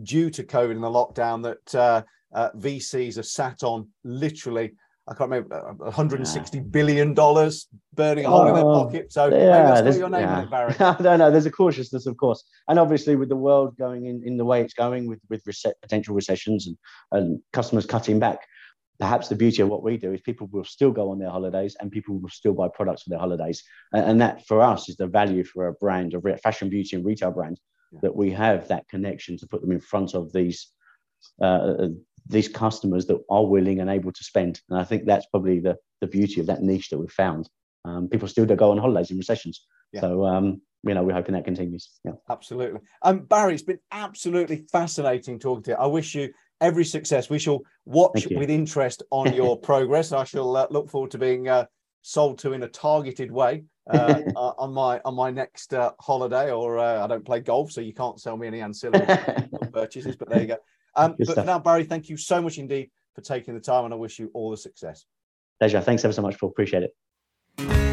due 0.03 0.31
to 0.31 0.45
COVID 0.45 0.73
and 0.73 0.83
the 0.83 0.89
lockdown, 0.89 1.43
that 1.43 1.75
uh, 1.75 2.03
uh 2.33 2.51
VCs 2.57 3.19
are 3.19 3.23
sat 3.23 3.63
on 3.63 3.89
literally. 4.05 4.73
I 5.11 5.15
can't 5.15 5.31
remember, 5.31 5.57
uh, 5.57 5.71
uh, 5.71 5.91
160 5.91 6.57
yeah. 6.57 6.63
billion 6.71 7.15
dollars 7.15 7.67
burning 7.95 8.27
a 8.27 8.31
hole 8.31 8.43
oh, 8.43 8.49
in 8.49 8.55
their 8.55 8.63
pocket. 8.63 9.13
So 9.13 9.27
yeah, 9.27 9.83
your 9.91 10.09
name 10.09 10.21
yeah. 10.23 10.69
it. 10.69 10.81
I 10.81 11.03
don't 11.03 11.19
know. 11.19 11.33
There's 11.33 11.47
a 11.47 11.51
cautiousness, 11.51 12.07
of 12.07 12.17
course, 12.17 12.45
and 12.69 12.79
obviously 12.79 13.17
with 13.17 13.29
the 13.29 13.37
world 13.37 13.77
going 13.77 14.07
in, 14.07 14.23
in 14.25 14.37
the 14.37 14.45
way 14.45 14.63
it's 14.63 14.75
going, 14.75 15.09
with 15.09 15.19
with 15.29 15.43
reset, 15.47 15.75
potential 15.83 16.15
recessions 16.15 16.69
and, 16.69 16.79
and 17.11 17.41
customers 17.53 17.87
cutting 17.87 18.21
back, 18.21 18.47
perhaps 19.01 19.27
the 19.27 19.35
beauty 19.35 19.63
of 19.63 19.69
what 19.69 19.83
we 19.83 19.97
do 19.97 20.13
is 20.13 20.21
people 20.21 20.49
will 20.53 20.65
still 20.65 20.93
go 20.93 21.11
on 21.11 21.19
their 21.19 21.31
holidays 21.31 21.75
and 21.81 21.91
people 21.91 22.19
will 22.19 22.29
still 22.29 22.53
buy 22.53 22.69
products 22.69 23.03
for 23.03 23.11
their 23.11 23.19
holidays. 23.19 23.65
And, 23.93 24.05
and 24.05 24.21
that 24.21 24.47
for 24.47 24.61
us 24.61 24.89
is 24.89 24.97
the 24.97 25.09
value 25.09 25.43
for 25.43 25.67
a 25.67 25.73
brand, 25.73 26.15
a 26.15 26.37
fashion, 26.37 26.69
beauty, 26.69 26.95
and 26.95 27.05
retail 27.05 27.33
brand, 27.33 27.59
yeah. 27.91 28.01
that 28.03 28.15
we 28.15 28.31
have 28.31 28.69
that 28.69 28.87
connection 28.89 29.37
to 29.39 29.47
put 29.49 29.61
them 29.61 29.73
in 29.73 29.81
front 29.81 30.15
of 30.15 30.33
these. 30.33 30.69
Uh, 31.43 31.45
uh 31.45 31.89
these 32.31 32.49
customers 32.49 33.07
that 33.07 33.21
are 33.29 33.45
willing 33.45 33.81
and 33.81 33.91
able 33.91 34.13
to 34.13 34.25
spend, 34.25 34.61
and 34.71 34.79
I 34.79 34.85
think 34.85 35.05
that's 35.05 35.27
probably 35.27 35.61
the 35.61 35.77
the 36.01 36.07
beauty 36.07 36.41
of 36.41 36.47
that 36.47 36.63
niche 36.63 36.89
that 36.91 36.99
we've 36.99 37.11
found. 37.11 37.49
Um, 37.85 38.09
people 38.09 38.29
still 38.29 38.47
do 38.47 38.57
go 38.57 38.71
on 38.71 38.79
holidays 38.79 39.11
in 39.11 39.19
recessions, 39.19 39.67
yeah. 39.93 40.01
so 40.01 40.25
um, 40.25 40.61
you 40.87 40.95
know 40.95 41.03
we're 41.03 41.13
hoping 41.13 41.35
that 41.35 41.45
continues. 41.45 41.91
Yeah, 42.05 42.13
absolutely. 42.31 42.81
Um, 43.03 43.21
Barry, 43.21 43.55
it's 43.55 43.63
been 43.63 43.81
absolutely 43.91 44.65
fascinating 44.71 45.39
talking 45.39 45.65
to 45.65 45.71
you. 45.73 45.77
I 45.77 45.87
wish 45.87 46.15
you 46.15 46.33
every 46.61 46.85
success. 46.85 47.29
We 47.29 47.39
shall 47.39 47.63
watch 47.85 48.27
with 48.31 48.51
interest 48.51 49.03
on 49.11 49.33
your 49.35 49.59
progress. 49.59 50.13
I 50.13 50.25
shall 50.25 50.57
uh, 50.57 50.67
look 50.71 50.91
forward 50.91 51.11
to 51.13 51.19
being 51.19 51.49
uh, 51.49 51.67
sold 52.03 52.39
to 52.39 52.53
in 52.53 52.63
a 52.63 52.69
targeted 52.69 53.31
way 53.31 53.65
uh, 53.91 54.21
uh 54.37 54.53
on 54.59 54.73
my 54.73 55.01
on 55.05 55.15
my 55.15 55.31
next 55.31 55.75
uh, 55.75 55.93
holiday. 56.01 56.53
Or 56.53 56.79
uh, 56.79 57.05
I 57.05 57.07
don't 57.07 57.25
play 57.25 57.41
golf, 57.41 57.73
so 57.73 57.81
you 57.81 57.95
can't 57.95 58.21
sell 58.21 58.37
me 58.37 58.47
any 58.47 58.61
ancillary 58.61 59.07
purchases. 59.73 60.17
But 60.17 60.29
there 60.29 60.41
you 60.41 60.47
go. 60.47 60.57
Um, 60.97 61.17
but 61.19 61.35
for 61.35 61.45
now, 61.45 61.59
Barry, 61.59 61.85
thank 61.85 62.09
you 62.09 62.17
so 62.17 62.41
much 62.43 62.59
indeed 62.59 62.91
for 63.15 63.21
taking 63.21 63.55
the 63.55 63.61
time, 63.61 63.85
and 63.85 63.95
I 63.95 63.97
wish 63.97 64.19
you 64.19 64.31
all 64.35 64.51
the 64.51 64.57
success. 64.57 65.07
Pleasure. 65.59 65.81
Thanks 65.81 66.05
ever 66.05 66.13
so 66.13 66.23
much, 66.23 66.39
Paul. 66.39 66.51
Appreciate 66.51 66.85
it. 67.59 67.90